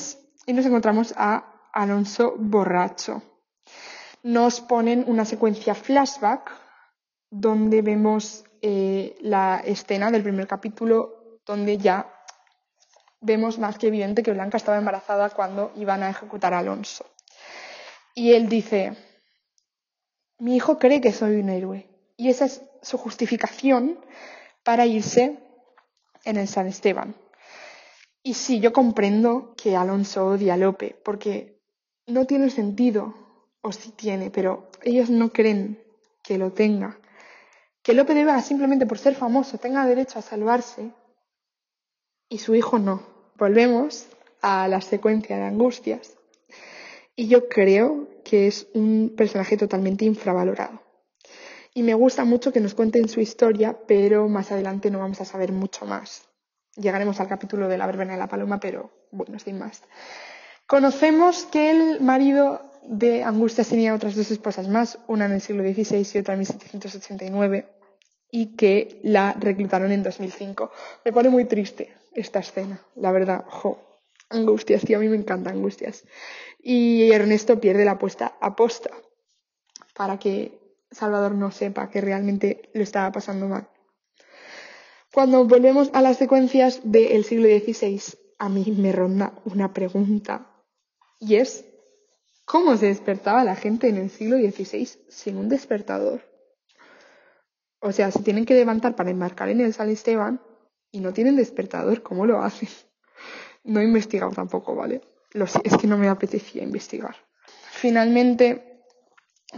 y 0.45 0.53
nos 0.53 0.65
encontramos 0.65 1.13
a 1.17 1.69
Alonso 1.71 2.36
borracho. 2.38 3.21
Nos 4.23 4.62
ponen 4.62 5.06
una 5.08 5.25
secuencia 5.25 5.75
flashback 5.75 6.51
donde 7.30 7.82
vemos 7.82 8.43
eh, 8.61 9.15
la 9.21 9.61
escena 9.65 10.11
del 10.11 10.23
primer 10.23 10.47
capítulo 10.47 11.39
donde 11.45 11.77
ya 11.77 12.13
vemos 13.21 13.57
más 13.57 13.77
que 13.77 13.87
evidente 13.87 14.23
que 14.23 14.33
Blanca 14.33 14.57
estaba 14.57 14.77
embarazada 14.77 15.29
cuando 15.29 15.71
iban 15.75 16.03
a 16.03 16.09
ejecutar 16.09 16.53
a 16.53 16.59
Alonso. 16.59 17.05
Y 18.13 18.33
él 18.33 18.49
dice, 18.49 18.95
mi 20.39 20.55
hijo 20.55 20.79
cree 20.79 21.01
que 21.01 21.13
soy 21.13 21.35
un 21.39 21.49
héroe. 21.49 21.87
Y 22.15 22.29
esa 22.29 22.45
es 22.45 22.63
su 22.81 22.97
justificación 22.97 23.99
para 24.63 24.85
irse 24.85 25.39
en 26.23 26.37
el 26.37 26.47
San 26.47 26.67
Esteban. 26.67 27.15
Y 28.23 28.33
sí, 28.33 28.59
yo 28.59 28.73
comprendo 28.73 29.53
que 29.55 29.75
Alonso 29.75 30.27
odia 30.27 30.55
a 30.55 30.57
Lope, 30.57 30.99
porque 31.03 31.61
no 32.07 32.25
tiene 32.25 32.49
sentido, 32.49 33.13
o 33.61 33.71
sí 33.71 33.91
tiene, 33.91 34.29
pero 34.31 34.69
ellos 34.83 35.09
no 35.09 35.29
creen 35.29 35.81
que 36.23 36.37
lo 36.37 36.51
tenga. 36.51 36.99
Que 37.88 37.93
Lope 37.93 38.13
de 38.13 38.26
Vega, 38.26 38.41
simplemente 38.41 38.86
por 38.86 38.97
ser 38.97 39.15
famoso, 39.15 39.60
tenga 39.60 39.86
derecho 39.86 40.19
a 40.19 40.21
salvarse 40.21 40.91
y 42.28 42.39
su 42.39 42.54
hijo 42.54 42.80
no. 42.80 43.02
Volvemos 43.38 44.08
a 44.41 44.67
la 44.67 44.82
secuencia 44.82 45.38
de 45.38 45.43
angustias. 45.43 46.17
Y 47.15 47.30
yo 47.30 47.47
creo 47.47 48.10
que 48.26 48.47
es 48.47 48.67
un 48.73 49.13
personaje 49.15 49.56
totalmente 49.56 50.04
infravalorado. 50.04 50.82
Y 51.73 51.84
me 51.84 51.93
gusta 51.93 52.26
mucho 52.26 52.52
que 52.52 52.60
nos 52.60 52.73
cuenten 52.73 53.08
su 53.08 53.21
historia, 53.21 53.80
pero 53.88 54.28
más 54.28 54.52
adelante 54.52 54.91
no 54.91 55.00
vamos 55.00 55.21
a 55.21 55.26
saber 55.26 55.54
mucho 55.54 55.86
más. 55.86 56.28
Llegaremos 56.76 57.21
al 57.21 57.30
capítulo 57.30 57.69
de 57.69 57.78
la 57.78 57.86
verbena 57.86 58.12
de 58.12 58.19
la 58.19 58.28
paloma, 58.28 58.60
pero 58.60 58.91
bueno, 59.12 59.39
sin 59.39 59.60
más. 59.60 59.82
Conocemos 60.65 61.45
que 61.45 61.71
el 61.71 62.02
marido 62.02 62.69
de 62.84 63.23
Angustias 63.23 63.69
tenía 63.69 63.95
otras 63.95 64.17
dos 64.17 64.30
esposas 64.30 64.67
más, 64.67 65.00
una 65.08 65.28
en 65.28 65.32
el 65.32 65.41
siglo 65.41 65.63
XVI 65.63 66.06
y 66.13 66.17
otra 66.17 66.34
en 66.34 66.39
1789, 66.39 67.76
y 68.31 68.55
que 68.55 68.99
la 69.03 69.33
reclutaron 69.33 69.91
en 69.91 70.03
2005. 70.03 70.71
Me 71.05 71.13
pone 71.13 71.29
muy 71.29 71.45
triste 71.45 71.93
esta 72.13 72.39
escena, 72.39 72.81
la 72.95 73.11
verdad. 73.11 73.45
Jo, 73.47 73.79
Angustias, 74.29 74.83
tío, 74.83 74.97
a 74.97 75.01
mí 75.01 75.07
me 75.07 75.17
encanta 75.17 75.49
Angustias. 75.49 76.03
Y 76.59 77.11
Ernesto 77.11 77.59
pierde 77.59 77.85
la 77.85 77.91
apuesta 77.91 78.37
aposta 78.41 78.89
para 79.95 80.19
que 80.19 80.59
Salvador 80.91 81.33
no 81.35 81.51
sepa 81.51 81.89
que 81.89 82.01
realmente 82.01 82.69
lo 82.73 82.83
estaba 82.83 83.11
pasando 83.11 83.47
mal. 83.47 83.69
Cuando 85.13 85.45
volvemos 85.45 85.89
a 85.93 86.01
las 86.01 86.17
secuencias 86.17 86.81
del 86.83 87.23
siglo 87.23 87.47
XVI, 87.47 88.01
a 88.39 88.49
mí 88.49 88.65
me 88.77 88.91
ronda 88.91 89.33
una 89.45 89.73
pregunta 89.73 90.47
y 91.19 91.35
es 91.35 91.65
¿cómo 92.45 92.77
se 92.77 92.87
despertaba 92.87 93.43
la 93.43 93.55
gente 93.55 93.87
en 93.87 93.97
el 93.97 94.09
siglo 94.09 94.37
XVI 94.37 94.87
sin 95.09 95.37
un 95.37 95.49
despertador? 95.49 96.21
O 97.79 97.91
sea, 97.91 98.11
se 98.11 98.23
tienen 98.23 98.45
que 98.45 98.55
levantar 98.55 98.95
para 98.95 99.11
embarcar 99.11 99.49
en 99.49 99.61
el 99.61 99.73
San 99.73 99.89
Esteban 99.89 100.41
y 100.91 100.99
no 100.99 101.13
tienen 101.13 101.35
despertador, 101.35 102.01
¿cómo 102.01 102.25
lo 102.25 102.41
hacen? 102.41 102.69
No 103.63 103.81
he 103.81 103.83
investigado 103.83 104.31
tampoco, 104.31 104.75
¿vale? 104.75 105.01
Lo 105.33 105.43
es 105.43 105.77
que 105.77 105.87
no 105.87 105.97
me 105.97 106.07
apetecía 106.07 106.63
investigar. 106.63 107.17
Finalmente, 107.71 108.81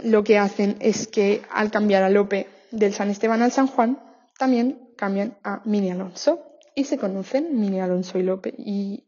lo 0.02 0.24
que 0.24 0.36
hacen 0.36 0.76
es 0.80 1.06
que 1.06 1.42
al 1.48 1.70
cambiar 1.70 2.02
a 2.02 2.10
Lope 2.10 2.48
del 2.72 2.92
San 2.92 3.10
Esteban 3.10 3.40
al 3.42 3.52
San 3.52 3.68
Juan, 3.68 4.02
también 4.36 4.90
cambian 4.96 5.38
a 5.44 5.62
Mini 5.64 5.92
Alonso 5.92 6.42
y 6.74 6.84
se 6.84 6.98
conocen 6.98 7.60
Mini 7.60 7.80
Alonso 7.80 8.18
y 8.18 8.22
Lope 8.22 8.54
y 8.58 9.04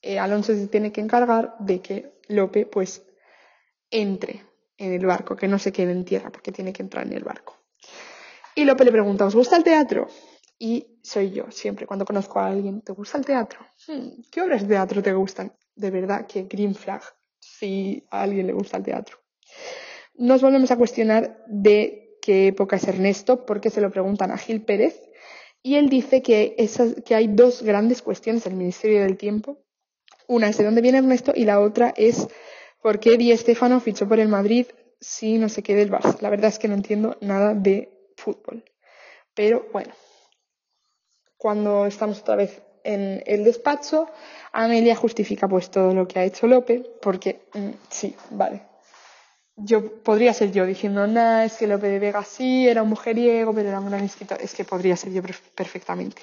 eh, 0.00 0.18
Alonso 0.18 0.54
se 0.54 0.68
tiene 0.68 0.92
que 0.92 1.00
encargar 1.00 1.54
de 1.58 1.80
que 1.80 2.20
Lope 2.28 2.66
pues 2.66 3.02
entre 3.90 4.44
en 4.78 4.92
el 4.92 5.06
barco, 5.06 5.36
que 5.36 5.48
no 5.48 5.58
se 5.58 5.72
quede 5.72 5.92
en 5.92 6.04
tierra 6.04 6.30
porque 6.30 6.52
tiene 6.52 6.72
que 6.72 6.82
entrar 6.82 7.06
en 7.06 7.12
el 7.12 7.24
barco. 7.24 7.56
Y 8.58 8.64
Lope 8.64 8.86
le 8.86 8.90
pregunta, 8.90 9.26
¿os 9.26 9.34
gusta 9.34 9.58
el 9.58 9.64
teatro? 9.64 10.08
Y 10.58 10.98
soy 11.02 11.30
yo, 11.30 11.50
siempre, 11.50 11.86
cuando 11.86 12.06
conozco 12.06 12.40
a 12.40 12.46
alguien, 12.46 12.80
¿te 12.80 12.92
gusta 12.92 13.18
el 13.18 13.26
teatro? 13.26 13.60
Hmm, 13.86 14.22
¿Qué 14.32 14.40
obras 14.40 14.62
de 14.62 14.68
teatro 14.68 15.02
te 15.02 15.12
gustan? 15.12 15.52
De 15.74 15.90
verdad 15.90 16.26
que 16.26 16.44
Green 16.44 16.74
Flag, 16.74 17.02
si 17.38 18.02
a 18.10 18.22
alguien 18.22 18.46
le 18.46 18.54
gusta 18.54 18.78
el 18.78 18.82
teatro. 18.82 19.18
Nos 20.14 20.40
volvemos 20.40 20.70
a 20.70 20.78
cuestionar 20.78 21.44
de 21.46 22.16
qué 22.22 22.46
época 22.46 22.76
es 22.76 22.88
Ernesto, 22.88 23.44
porque 23.44 23.68
se 23.68 23.82
lo 23.82 23.90
preguntan 23.90 24.30
a 24.30 24.38
Gil 24.38 24.62
Pérez, 24.62 25.02
y 25.62 25.74
él 25.74 25.90
dice 25.90 26.22
que, 26.22 26.56
que 27.04 27.14
hay 27.14 27.26
dos 27.26 27.62
grandes 27.62 28.00
cuestiones 28.00 28.46
en 28.46 28.52
el 28.52 28.58
Ministerio 28.58 29.02
del 29.02 29.18
Tiempo. 29.18 29.58
Una 30.28 30.48
es 30.48 30.56
de 30.56 30.64
dónde 30.64 30.80
viene 30.80 30.98
Ernesto 30.98 31.32
y 31.36 31.44
la 31.44 31.60
otra 31.60 31.92
es 31.94 32.26
por 32.80 33.00
qué 33.00 33.18
Di 33.18 33.36
Stefano 33.36 33.80
fichó 33.80 34.08
por 34.08 34.18
el 34.18 34.28
Madrid 34.28 34.66
si 34.98 35.36
no 35.36 35.50
se 35.50 35.62
quede 35.62 35.82
el 35.82 35.90
Barça. 35.90 36.18
La 36.22 36.30
verdad 36.30 36.48
es 36.48 36.58
que 36.58 36.68
no 36.68 36.74
entiendo 36.74 37.18
nada 37.20 37.52
de 37.52 37.95
fútbol. 38.16 38.64
Pero 39.34 39.66
bueno, 39.72 39.92
cuando 41.36 41.86
estamos 41.86 42.20
otra 42.20 42.36
vez 42.36 42.62
en 42.82 43.22
el 43.26 43.44
despacho, 43.44 44.08
Amelia 44.52 44.96
justifica 44.96 45.48
pues 45.48 45.70
todo 45.70 45.92
lo 45.92 46.08
que 46.08 46.18
ha 46.18 46.24
hecho 46.24 46.46
Lope, 46.46 46.80
porque 47.02 47.42
mm, 47.52 47.70
sí, 47.90 48.16
vale. 48.30 48.62
Yo 49.56 50.02
podría 50.02 50.34
ser 50.34 50.52
yo 50.52 50.66
diciendo, 50.66 51.06
nada, 51.06 51.44
es 51.44 51.54
que 51.54 51.66
Lope 51.66 51.88
de 51.88 51.98
Vega 51.98 52.24
sí, 52.24 52.68
era 52.68 52.82
un 52.82 52.90
mujeriego, 52.90 53.54
pero 53.54 53.68
era 53.68 53.80
un 53.80 53.88
gran 53.88 54.04
escritor. 54.04 54.38
Es 54.40 54.54
que 54.54 54.64
podría 54.64 54.96
ser 54.96 55.12
yo 55.12 55.22
perfectamente. 55.54 56.22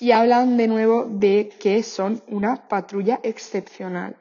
Y 0.00 0.12
hablan 0.12 0.56
de 0.56 0.68
nuevo 0.68 1.06
de 1.08 1.50
que 1.60 1.82
son 1.82 2.22
una 2.28 2.68
patrulla 2.68 3.20
excepcional. 3.22 4.16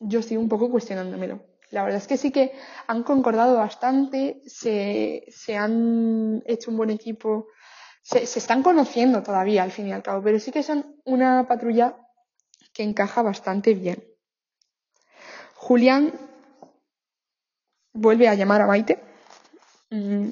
Yo 0.00 0.20
sigo 0.22 0.42
un 0.42 0.48
poco 0.48 0.70
cuestionándomelo. 0.70 1.40
La 1.72 1.82
verdad 1.82 2.00
es 2.00 2.06
que 2.06 2.16
sí 2.16 2.30
que 2.30 2.52
han 2.86 3.02
concordado 3.02 3.56
bastante, 3.56 4.40
se, 4.46 5.24
se 5.28 5.56
han 5.56 6.42
hecho 6.46 6.70
un 6.70 6.76
buen 6.76 6.90
equipo 6.90 7.48
se, 8.02 8.22
están 8.22 8.62
conociendo 8.62 9.22
todavía 9.22 9.62
al 9.62 9.70
fin 9.70 9.88
y 9.88 9.92
al 9.92 10.02
cabo, 10.02 10.22
pero 10.22 10.38
sí 10.38 10.50
que 10.50 10.62
son 10.62 10.96
una 11.04 11.46
patrulla 11.46 11.96
que 12.72 12.82
encaja 12.82 13.22
bastante 13.22 13.74
bien. 13.74 14.04
Julián 15.54 16.12
vuelve 17.92 18.28
a 18.28 18.34
llamar 18.34 18.62
a 18.62 18.66
Maite. 18.66 19.00
Mm. 19.90 20.30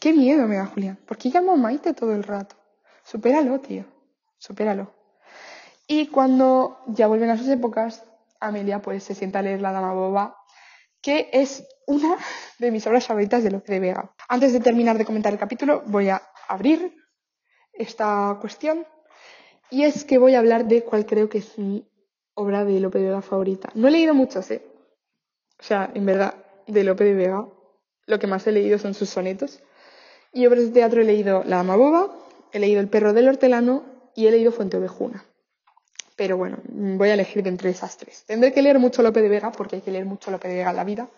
Qué 0.00 0.12
miedo 0.12 0.48
me 0.48 0.56
da 0.56 0.66
Julián. 0.66 0.96
¿Por 1.06 1.18
qué 1.18 1.28
llamo 1.28 1.52
a 1.52 1.56
Maite 1.56 1.92
todo 1.92 2.14
el 2.14 2.24
rato? 2.24 2.56
Supéralo, 3.04 3.60
tío. 3.60 3.84
Supéralo. 4.38 4.92
Y 5.86 6.06
cuando 6.08 6.80
ya 6.86 7.06
vuelven 7.06 7.30
a 7.30 7.36
sus 7.36 7.48
épocas, 7.48 8.04
Amelia 8.42 8.80
pues 8.80 9.04
se 9.04 9.14
sienta 9.14 9.38
a 9.38 9.42
leer 9.42 9.60
La 9.60 9.72
Dama 9.72 9.92
Boba 9.92 10.36
que 11.02 11.28
es 11.32 11.66
una 11.86 12.16
de 12.58 12.70
mis 12.70 12.86
obras 12.86 13.06
favoritas 13.06 13.42
de 13.42 13.50
Lope 13.50 13.72
de 13.72 13.80
Vega. 13.80 14.14
Antes 14.28 14.52
de 14.52 14.60
terminar 14.60 14.96
de 14.96 15.04
comentar 15.04 15.32
el 15.32 15.38
capítulo, 15.38 15.82
voy 15.86 16.08
a 16.08 16.22
abrir 16.48 16.94
esta 17.72 18.38
cuestión 18.40 18.86
y 19.68 19.82
es 19.82 20.04
que 20.04 20.18
voy 20.18 20.34
a 20.34 20.38
hablar 20.38 20.66
de 20.66 20.84
cuál 20.84 21.04
creo 21.04 21.28
que 21.28 21.38
es 21.38 21.58
mi 21.58 21.90
obra 22.34 22.64
de 22.64 22.78
Lope 22.78 23.00
de 23.00 23.06
Vega 23.06 23.22
favorita. 23.22 23.70
No 23.74 23.88
he 23.88 23.90
leído 23.90 24.14
muchas, 24.14 24.50
¿eh? 24.52 24.64
O 25.58 25.62
sea, 25.64 25.90
en 25.92 26.06
verdad, 26.06 26.34
de 26.66 26.84
Lope 26.84 27.04
de 27.04 27.14
Vega, 27.14 27.48
lo 28.06 28.18
que 28.18 28.26
más 28.26 28.46
he 28.46 28.52
leído 28.52 28.78
son 28.78 28.94
sus 28.94 29.10
sonetos. 29.10 29.60
Y 30.32 30.46
obras 30.46 30.64
de 30.64 30.70
teatro 30.70 31.02
he 31.02 31.04
leído 31.04 31.42
La 31.44 31.56
Dama 31.56 31.76
Boba, 31.76 32.10
he 32.52 32.58
leído 32.58 32.80
El 32.80 32.88
perro 32.88 33.12
del 33.12 33.28
hortelano 33.28 33.84
y 34.14 34.26
he 34.26 34.30
leído 34.30 34.52
Fuente 34.52 34.76
Ovejuna. 34.76 35.24
Pero 36.16 36.36
bueno, 36.36 36.58
voy 36.64 37.08
a 37.08 37.14
elegir 37.14 37.42
de 37.42 37.48
entre 37.48 37.70
esas 37.70 37.96
tres. 37.96 38.24
Tendré 38.26 38.52
que 38.52 38.62
leer 38.62 38.78
mucho 38.78 39.02
Lope 39.02 39.22
de 39.22 39.28
Vega, 39.28 39.52
porque 39.52 39.76
hay 39.76 39.82
que 39.82 39.90
leer 39.90 40.04
mucho 40.04 40.30
Lope 40.30 40.48
de 40.48 40.56
Vega 40.56 40.70
en 40.70 40.76
la 40.76 40.84
vida. 40.84 41.08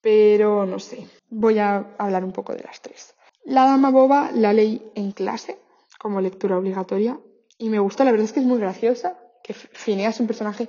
Pero 0.00 0.66
no 0.66 0.78
sé, 0.78 1.06
voy 1.28 1.58
a 1.58 1.94
hablar 1.98 2.24
un 2.24 2.32
poco 2.32 2.54
de 2.54 2.62
las 2.62 2.80
tres. 2.80 3.14
La 3.44 3.64
Dama 3.64 3.90
Boba 3.90 4.30
la 4.32 4.52
leí 4.52 4.90
en 4.94 5.12
clase, 5.12 5.58
como 5.98 6.20
lectura 6.20 6.58
obligatoria, 6.58 7.18
y 7.58 7.68
me 7.68 7.78
gustó, 7.78 8.04
la 8.04 8.10
verdad 8.10 8.24
es 8.24 8.32
que 8.32 8.40
es 8.40 8.46
muy 8.46 8.58
graciosa, 8.58 9.18
que 9.42 9.54
Finea 9.54 10.10
es 10.10 10.20
un 10.20 10.26
personaje 10.26 10.68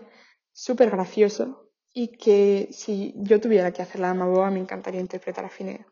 súper 0.51 0.91
gracioso 0.91 1.71
y 1.91 2.09
que 2.17 2.69
si 2.71 3.13
yo 3.17 3.39
tuviera 3.39 3.71
que 3.71 3.81
hacer 3.81 4.01
la 4.01 4.07
Dama 4.07 4.25
Boba 4.25 4.51
me 4.51 4.59
encantaría 4.59 5.01
interpretar 5.01 5.45
a 5.45 5.49
Finea. 5.49 5.85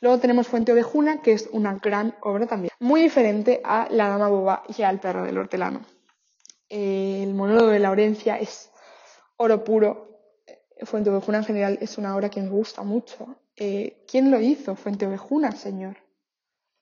Luego 0.00 0.18
tenemos 0.18 0.46
Fuente 0.46 0.72
Ovejuna, 0.72 1.22
que 1.22 1.32
es 1.32 1.48
una 1.52 1.74
gran 1.74 2.14
obra 2.22 2.46
también, 2.46 2.72
muy 2.78 3.00
diferente 3.02 3.60
a 3.64 3.88
La 3.90 4.08
Dama 4.08 4.28
Boba 4.28 4.62
y 4.76 4.82
al 4.82 5.00
Perro 5.00 5.24
del 5.24 5.38
Hortelano. 5.38 5.80
El 6.68 7.34
monólogo 7.34 7.68
de 7.68 7.78
Laurencia 7.78 8.38
es 8.38 8.70
oro 9.36 9.64
puro. 9.64 10.08
Fuente 10.82 11.10
Ovejuna 11.10 11.38
en 11.38 11.44
general 11.44 11.78
es 11.80 11.98
una 11.98 12.14
obra 12.16 12.28
que 12.28 12.40
me 12.40 12.48
gusta 12.48 12.82
mucho. 12.82 13.36
Eh, 13.56 14.04
¿Quién 14.06 14.30
lo 14.30 14.40
hizo? 14.40 14.76
Fuente 14.76 15.06
Ovejuna, 15.06 15.52
señor. 15.52 15.96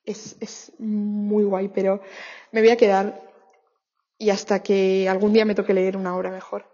Es, 0.03 0.37
es 0.39 0.71
muy 0.79 1.43
guay, 1.43 1.69
pero 1.69 2.01
me 2.51 2.61
voy 2.61 2.69
a 2.69 2.77
quedar 2.77 3.21
y 4.17 4.29
hasta 4.29 4.63
que 4.63 5.07
algún 5.09 5.33
día 5.33 5.45
me 5.45 5.55
toque 5.55 5.73
leer 5.73 5.97
una 5.97 6.15
obra 6.15 6.31
mejor 6.31 6.65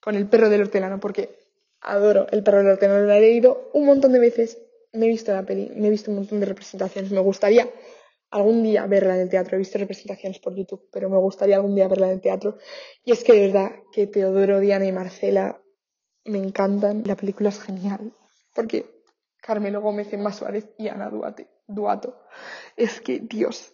con 0.00 0.14
el 0.14 0.26
perro 0.26 0.48
del 0.48 0.62
hortelano, 0.62 1.00
porque 1.00 1.38
adoro 1.80 2.26
el 2.30 2.42
perro 2.42 2.58
del 2.58 2.68
hortelano, 2.68 3.04
lo 3.04 3.12
he 3.12 3.20
leído 3.20 3.70
un 3.72 3.86
montón 3.86 4.12
de 4.12 4.18
veces, 4.18 4.58
me 4.92 5.06
he 5.06 5.08
visto 5.08 5.32
la 5.32 5.42
peli, 5.42 5.70
me 5.74 5.88
he 5.88 5.90
visto 5.90 6.10
un 6.10 6.18
montón 6.18 6.40
de 6.40 6.46
representaciones, 6.46 7.10
me 7.10 7.20
gustaría 7.20 7.68
algún 8.30 8.62
día 8.62 8.86
verla 8.86 9.14
en 9.14 9.22
el 9.22 9.28
teatro. 9.28 9.56
He 9.56 9.58
visto 9.58 9.78
representaciones 9.78 10.38
por 10.38 10.54
YouTube, 10.54 10.88
pero 10.92 11.08
me 11.08 11.16
gustaría 11.18 11.56
algún 11.56 11.74
día 11.74 11.88
verla 11.88 12.08
en 12.08 12.14
el 12.14 12.20
teatro. 12.20 12.58
Y 13.04 13.12
es 13.12 13.24
que 13.24 13.32
de 13.32 13.46
verdad 13.46 13.72
que 13.92 14.06
Teodoro, 14.06 14.60
Diana 14.60 14.86
y 14.86 14.92
Marcela 14.92 15.60
me 16.24 16.38
encantan. 16.38 17.02
La 17.06 17.16
película 17.16 17.48
es 17.48 17.60
genial, 17.60 18.12
porque 18.54 18.86
Carmelo 19.40 19.80
Gómez, 19.80 20.12
Emma 20.12 20.32
Suárez 20.32 20.68
y 20.78 20.88
Ana 20.88 21.08
Duate, 21.08 21.48
Duato. 21.66 22.22
Es 22.76 23.00
que, 23.00 23.20
Dios, 23.20 23.72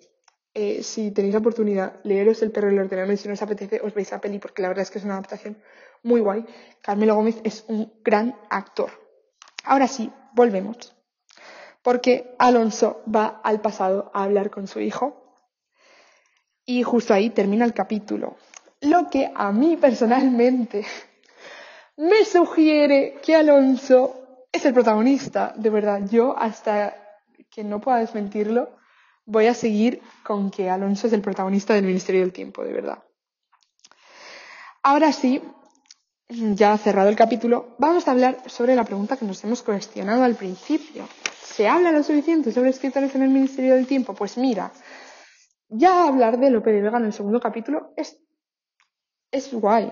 eh, 0.55 0.83
si 0.83 1.11
tenéis 1.11 1.35
la 1.35 1.41
oportunidad, 1.41 2.01
leeros 2.05 2.43
El 2.43 2.53
perro 2.53 2.71
y 2.71 2.75
el 2.75 2.81
ordenador 2.81 3.13
y 3.13 3.17
si 3.17 3.29
no 3.29 3.35
os 3.35 3.43
apetece, 3.43 3.81
os 3.83 3.95
veis 3.95 4.13
a 4.13 4.21
peli, 4.21 4.39
porque 4.39 4.63
la 4.63 4.69
verdad 4.69 4.83
es 4.83 4.91
que 4.91 4.99
es 4.99 5.05
una 5.05 5.15
adaptación 5.15 5.59
muy 6.03 6.21
guay. 6.21 6.45
Carmelo 6.81 7.17
Gómez 7.17 7.41
es 7.43 7.65
un 7.69 7.93
gran 8.05 8.37
actor. 8.51 8.91
Ahora 9.65 9.89
sí, 9.89 10.13
volvemos 10.35 10.95
porque 11.85 12.35
Alonso 12.39 13.03
va 13.15 13.43
al 13.45 13.61
pasado 13.61 14.11
a 14.15 14.25
hablar 14.25 14.51
con 14.51 14.67
su 14.67 14.81
hijo 14.81 15.21
Y 16.65 16.83
justo 16.83 17.13
ahí 17.13 17.29
termina 17.29 17.67
el 17.67 17.75
capítulo. 17.75 18.37
Lo 18.81 19.11
que 19.11 19.31
a 19.35 19.53
mí 19.53 19.77
personalmente 19.77 20.87
me 21.99 22.25
sugiere 22.25 23.21
que 23.23 23.37
Alonso 23.37 24.47
es 24.51 24.65
el 24.65 24.73
protagonista. 24.73 25.53
De 25.57 25.69
verdad, 25.69 26.01
yo 26.11 26.35
hasta 26.39 26.97
que 27.51 27.63
no 27.63 27.83
pueda 27.83 27.99
desmentirlo, 27.99 28.71
voy 29.27 29.47
a 29.47 29.55
seguir 29.55 30.01
con 30.23 30.51
que 30.51 30.71
Alonso 30.71 31.07
es 31.07 31.13
el 31.13 31.21
protagonista 31.21 31.75
del 31.75 31.85
Ministerio 31.85 32.23
del 32.23 32.33
Tiempo, 32.33 32.65
de 32.65 32.73
verdad. 32.73 33.05
Ahora 34.83 35.13
sí, 35.13 35.43
ya 36.29 36.79
cerrado 36.79 37.11
el 37.11 37.17
capítulo, 37.17 37.77
vamos 37.79 38.09
a 38.09 38.13
hablar 38.13 38.39
sobre 38.47 38.75
la 38.75 38.85
pregunta 38.85 39.19
que 39.19 39.27
nos 39.27 39.45
hemos 39.45 39.63
cuestionado 39.63 40.25
al 40.25 40.35
principio. 40.35 41.07
¿Se 41.45 41.69
habla 41.69 41.93
lo 41.93 42.03
suficiente 42.03 42.51
sobre 42.53 42.71
escritores 42.71 43.15
en 43.15 43.23
el 43.23 43.29
Ministerio 43.29 43.75
del 43.75 43.87
Tiempo? 43.87 44.15
Pues 44.15 44.39
mira, 44.39 44.73
ya 45.69 46.09
hablar 46.09 46.39
de 46.39 46.51
Lope 46.51 46.73
de 46.73 46.81
Vega 46.81 46.99
en 46.99 47.05
el 47.05 47.13
segundo 47.13 47.39
capítulo 47.39 47.93
es, 47.97 48.19
es 49.31 49.53
guay. 49.53 49.91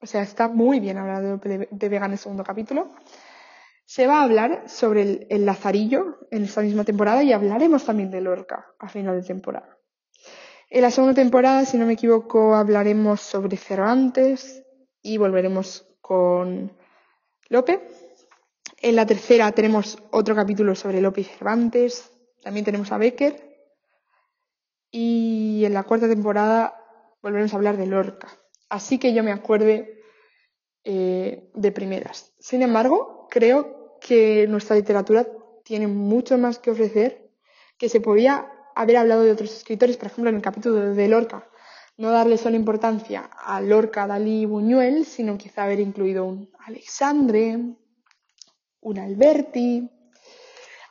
O 0.00 0.06
sea, 0.06 0.22
está 0.22 0.48
muy 0.48 0.80
bien 0.80 0.98
hablar 0.98 1.22
de 1.22 1.30
Lope 1.30 1.68
de 1.70 1.88
Vega 1.88 2.06
en 2.06 2.12
el 2.12 2.18
segundo 2.18 2.42
capítulo. 2.42 2.90
Se 3.84 4.06
va 4.06 4.20
a 4.20 4.24
hablar 4.24 4.68
sobre 4.68 5.26
el, 5.28 5.46
Lazarillo 5.46 6.26
en 6.30 6.44
esta 6.44 6.62
misma 6.62 6.84
temporada 6.84 7.22
y 7.22 7.32
hablaremos 7.32 7.84
también 7.84 8.10
de 8.10 8.20
Lorca 8.20 8.66
a 8.78 8.88
final 8.88 9.20
de 9.20 9.26
temporada. 9.26 9.78
En 10.68 10.82
la 10.82 10.90
segunda 10.90 11.14
temporada, 11.14 11.64
si 11.64 11.76
no 11.76 11.86
me 11.86 11.92
equivoco, 11.92 12.54
hablaremos 12.54 13.20
sobre 13.20 13.56
Cervantes 13.56 14.64
y 15.02 15.18
volveremos 15.18 15.86
con 16.00 16.72
Lope. 17.50 17.86
En 18.84 18.96
la 18.96 19.06
tercera 19.06 19.52
tenemos 19.52 19.96
otro 20.10 20.34
capítulo 20.34 20.74
sobre 20.74 21.00
Lope 21.00 21.20
y 21.20 21.24
Cervantes. 21.24 22.10
También 22.42 22.64
tenemos 22.64 22.90
a 22.90 22.98
Becker. 22.98 23.40
Y 24.90 25.62
en 25.64 25.72
la 25.72 25.84
cuarta 25.84 26.08
temporada 26.08 26.74
volveremos 27.22 27.52
a 27.52 27.56
hablar 27.58 27.76
de 27.76 27.86
Lorca. 27.86 28.26
Así 28.68 28.98
que 28.98 29.14
yo 29.14 29.22
me 29.22 29.30
acuerde 29.30 30.02
eh, 30.82 31.48
de 31.54 31.70
primeras. 31.70 32.32
Sin 32.40 32.60
embargo, 32.60 33.28
creo 33.30 33.98
que 34.00 34.48
nuestra 34.48 34.74
literatura 34.74 35.28
tiene 35.62 35.86
mucho 35.86 36.36
más 36.36 36.58
que 36.58 36.72
ofrecer, 36.72 37.30
que 37.78 37.88
se 37.88 38.00
podía 38.00 38.50
haber 38.74 38.96
hablado 38.96 39.22
de 39.22 39.30
otros 39.30 39.54
escritores, 39.54 39.96
por 39.96 40.08
ejemplo, 40.08 40.28
en 40.28 40.36
el 40.36 40.42
capítulo 40.42 40.92
de 40.92 41.08
Lorca, 41.08 41.48
no 41.98 42.10
darle 42.10 42.36
solo 42.36 42.56
importancia 42.56 43.20
a 43.20 43.60
Lorca, 43.60 44.08
Dalí 44.08 44.40
y 44.40 44.46
Buñuel, 44.46 45.04
sino 45.04 45.38
quizá 45.38 45.64
haber 45.64 45.78
incluido 45.78 46.24
un 46.24 46.50
Alexandre, 46.66 47.76
un 48.82 48.98
Alberti, 48.98 49.90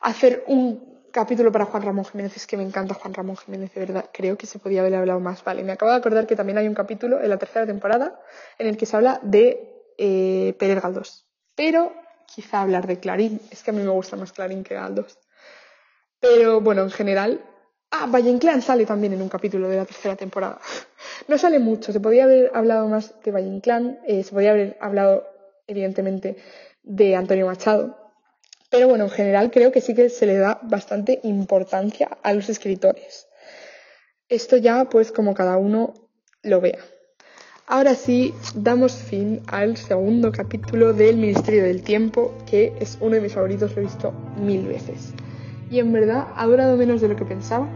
hacer 0.01 0.43
un 0.47 0.91
capítulo 1.12 1.51
para 1.51 1.65
Juan 1.65 1.84
Ramón 1.84 2.06
Jiménez, 2.06 2.36
es 2.38 2.47
que 2.47 2.58
me 2.58 2.63
encanta 2.63 2.93
Juan 2.93 3.13
Ramón 3.13 3.38
Jiménez, 3.38 3.73
de 3.73 3.82
verdad, 3.82 4.10
creo 4.12 4.38
que 4.38 4.47
se 4.47 4.60
podía 4.60 4.82
haber 4.82 4.95
hablado 4.95 5.19
más. 5.19 5.43
Vale, 5.43 5.63
me 5.63 5.73
acabo 5.73 5.91
de 5.91 5.97
acordar 5.97 6.25
que 6.25 6.36
también 6.36 6.58
hay 6.58 6.67
un 6.67 6.73
capítulo 6.73 7.21
en 7.21 7.30
la 7.30 7.38
tercera 7.38 7.65
temporada 7.65 8.19
en 8.58 8.67
el 8.67 8.77
que 8.77 8.86
se 8.86 8.95
habla 8.95 9.19
de 9.21 9.93
eh, 9.97 10.56
Pérez 10.58 10.82
Galdós, 10.82 11.27
pero 11.56 11.93
quizá 12.34 12.62
hablar 12.62 12.88
de 12.88 12.99
Clarín. 12.99 13.41
Es 13.51 13.62
que 13.62 13.71
a 13.71 13.73
mí 13.73 13.82
me 13.84 13.89
gusta 13.89 14.15
más 14.15 14.32
Clarín 14.32 14.63
que 14.63 14.75
Galdós. 14.75 15.19
Pero 16.19 16.62
bueno, 16.62 16.84
en 16.84 16.91
general. 16.91 17.45
Ah, 17.93 18.06
Valle 18.08 18.30
Inclán 18.30 18.62
sale 18.62 18.86
también 18.86 19.12
en 19.12 19.21
un 19.21 19.27
capítulo 19.27 19.67
de 19.67 19.75
la 19.75 19.86
tercera 19.86 20.15
temporada. 20.15 20.60
No 21.27 21.38
sale 21.38 21.60
mucho, 21.60 21.91
se 21.91 21.99
podría 21.99 22.23
haber 22.23 22.51
hablado 22.54 22.88
más 22.88 23.13
de 23.21 23.32
Valle 23.32 23.47
Inclán, 23.47 23.99
eh, 24.08 24.23
se 24.23 24.32
podría 24.32 24.51
haber 24.51 24.77
hablado, 24.82 25.27
evidentemente, 25.67 26.36
de 26.83 27.15
Antonio 27.15 27.45
Machado. 27.45 27.97
Pero 28.69 28.87
bueno, 28.87 29.05
en 29.05 29.09
general 29.09 29.51
creo 29.51 29.71
que 29.71 29.81
sí 29.81 29.93
que 29.93 30.09
se 30.09 30.25
le 30.25 30.37
da 30.37 30.59
bastante 30.63 31.19
importancia 31.23 32.17
a 32.23 32.33
los 32.33 32.49
escritores. 32.49 33.27
Esto 34.29 34.57
ya, 34.57 34.85
pues, 34.85 35.11
como 35.11 35.33
cada 35.33 35.57
uno 35.57 35.93
lo 36.41 36.61
vea. 36.61 36.79
Ahora 37.67 37.95
sí, 37.95 38.33
damos 38.55 38.93
fin 38.93 39.41
al 39.47 39.77
segundo 39.77 40.31
capítulo 40.31 40.93
del 40.93 41.17
Ministerio 41.17 41.63
del 41.63 41.83
Tiempo, 41.83 42.33
que 42.49 42.73
es 42.79 42.97
uno 42.99 43.15
de 43.15 43.21
mis 43.21 43.33
favoritos, 43.33 43.75
lo 43.75 43.81
he 43.81 43.85
visto 43.85 44.11
mil 44.37 44.67
veces. 44.67 45.13
Y 45.69 45.79
en 45.79 45.93
verdad 45.93 46.27
ha 46.35 46.45
durado 46.47 46.75
menos 46.75 47.01
de 47.01 47.07
lo 47.07 47.15
que 47.15 47.23
pensaba. 47.23 47.69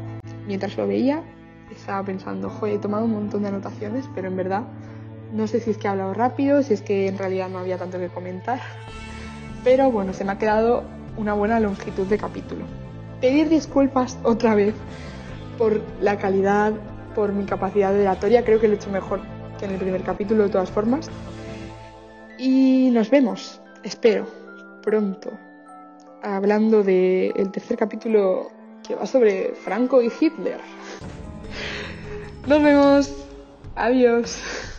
Mientras 0.48 0.76
lo 0.76 0.88
veía, 0.88 1.24
estaba 1.72 2.04
pensando, 2.04 2.50
joder, 2.50 2.76
he 2.76 2.80
tomado 2.80 3.06
un 3.06 3.12
montón 3.12 3.44
de 3.44 3.50
anotaciones, 3.50 4.06
pero 4.14 4.28
en 4.28 4.36
verdad 4.36 4.64
no 5.34 5.48
sé 5.48 5.60
si 5.60 5.72
es 5.72 5.78
que 5.78 5.88
he 5.88 5.90
hablado 5.90 6.14
rápido, 6.14 6.64
si 6.64 6.74
es 6.74 6.82
que 6.82 7.08
en 7.08 7.18
realidad 7.18 7.50
no 7.50 7.60
había 7.60 7.78
tanto 7.78 8.00
que 8.00 8.08
comentar. 8.08 8.60
Pero 9.64 9.92
bueno, 9.92 10.14
se 10.14 10.24
me 10.24 10.32
ha 10.32 10.38
quedado 10.38 10.84
una 11.18 11.34
buena 11.34 11.60
longitud 11.60 12.06
de 12.08 12.18
capítulo. 12.18 12.66
Pedir 13.22 13.50
disculpas 13.50 14.18
otra 14.24 14.56
vez 14.56 14.76
por 15.58 15.82
la 16.02 16.18
calidad, 16.18 16.74
por 17.16 17.32
mi 17.32 17.46
capacidad 17.46 17.94
de 17.94 18.02
oratoria, 18.02 18.44
creo 18.44 18.60
que 18.60 18.68
lo 18.68 18.74
he 18.74 18.78
hecho 18.78 18.90
mejor 18.90 19.22
que 19.58 19.66
en 19.66 19.72
el 19.72 19.78
primer 19.78 20.04
capítulo 20.04 20.44
de 20.44 20.50
todas 20.50 20.70
formas. 20.70 21.10
Y 22.38 22.90
nos 22.92 23.10
vemos, 23.10 23.62
espero, 23.84 24.28
pronto, 24.84 25.32
hablando 26.22 26.84
del 26.84 27.52
tercer 27.52 27.78
capítulo 27.78 28.50
que 28.86 28.96
va 28.96 29.06
sobre 29.06 29.54
Franco 29.56 30.02
y 30.02 30.12
Hitler. 30.20 30.60
Nos 32.48 32.62
vemos. 32.62 33.26
Adiós. 33.76 34.74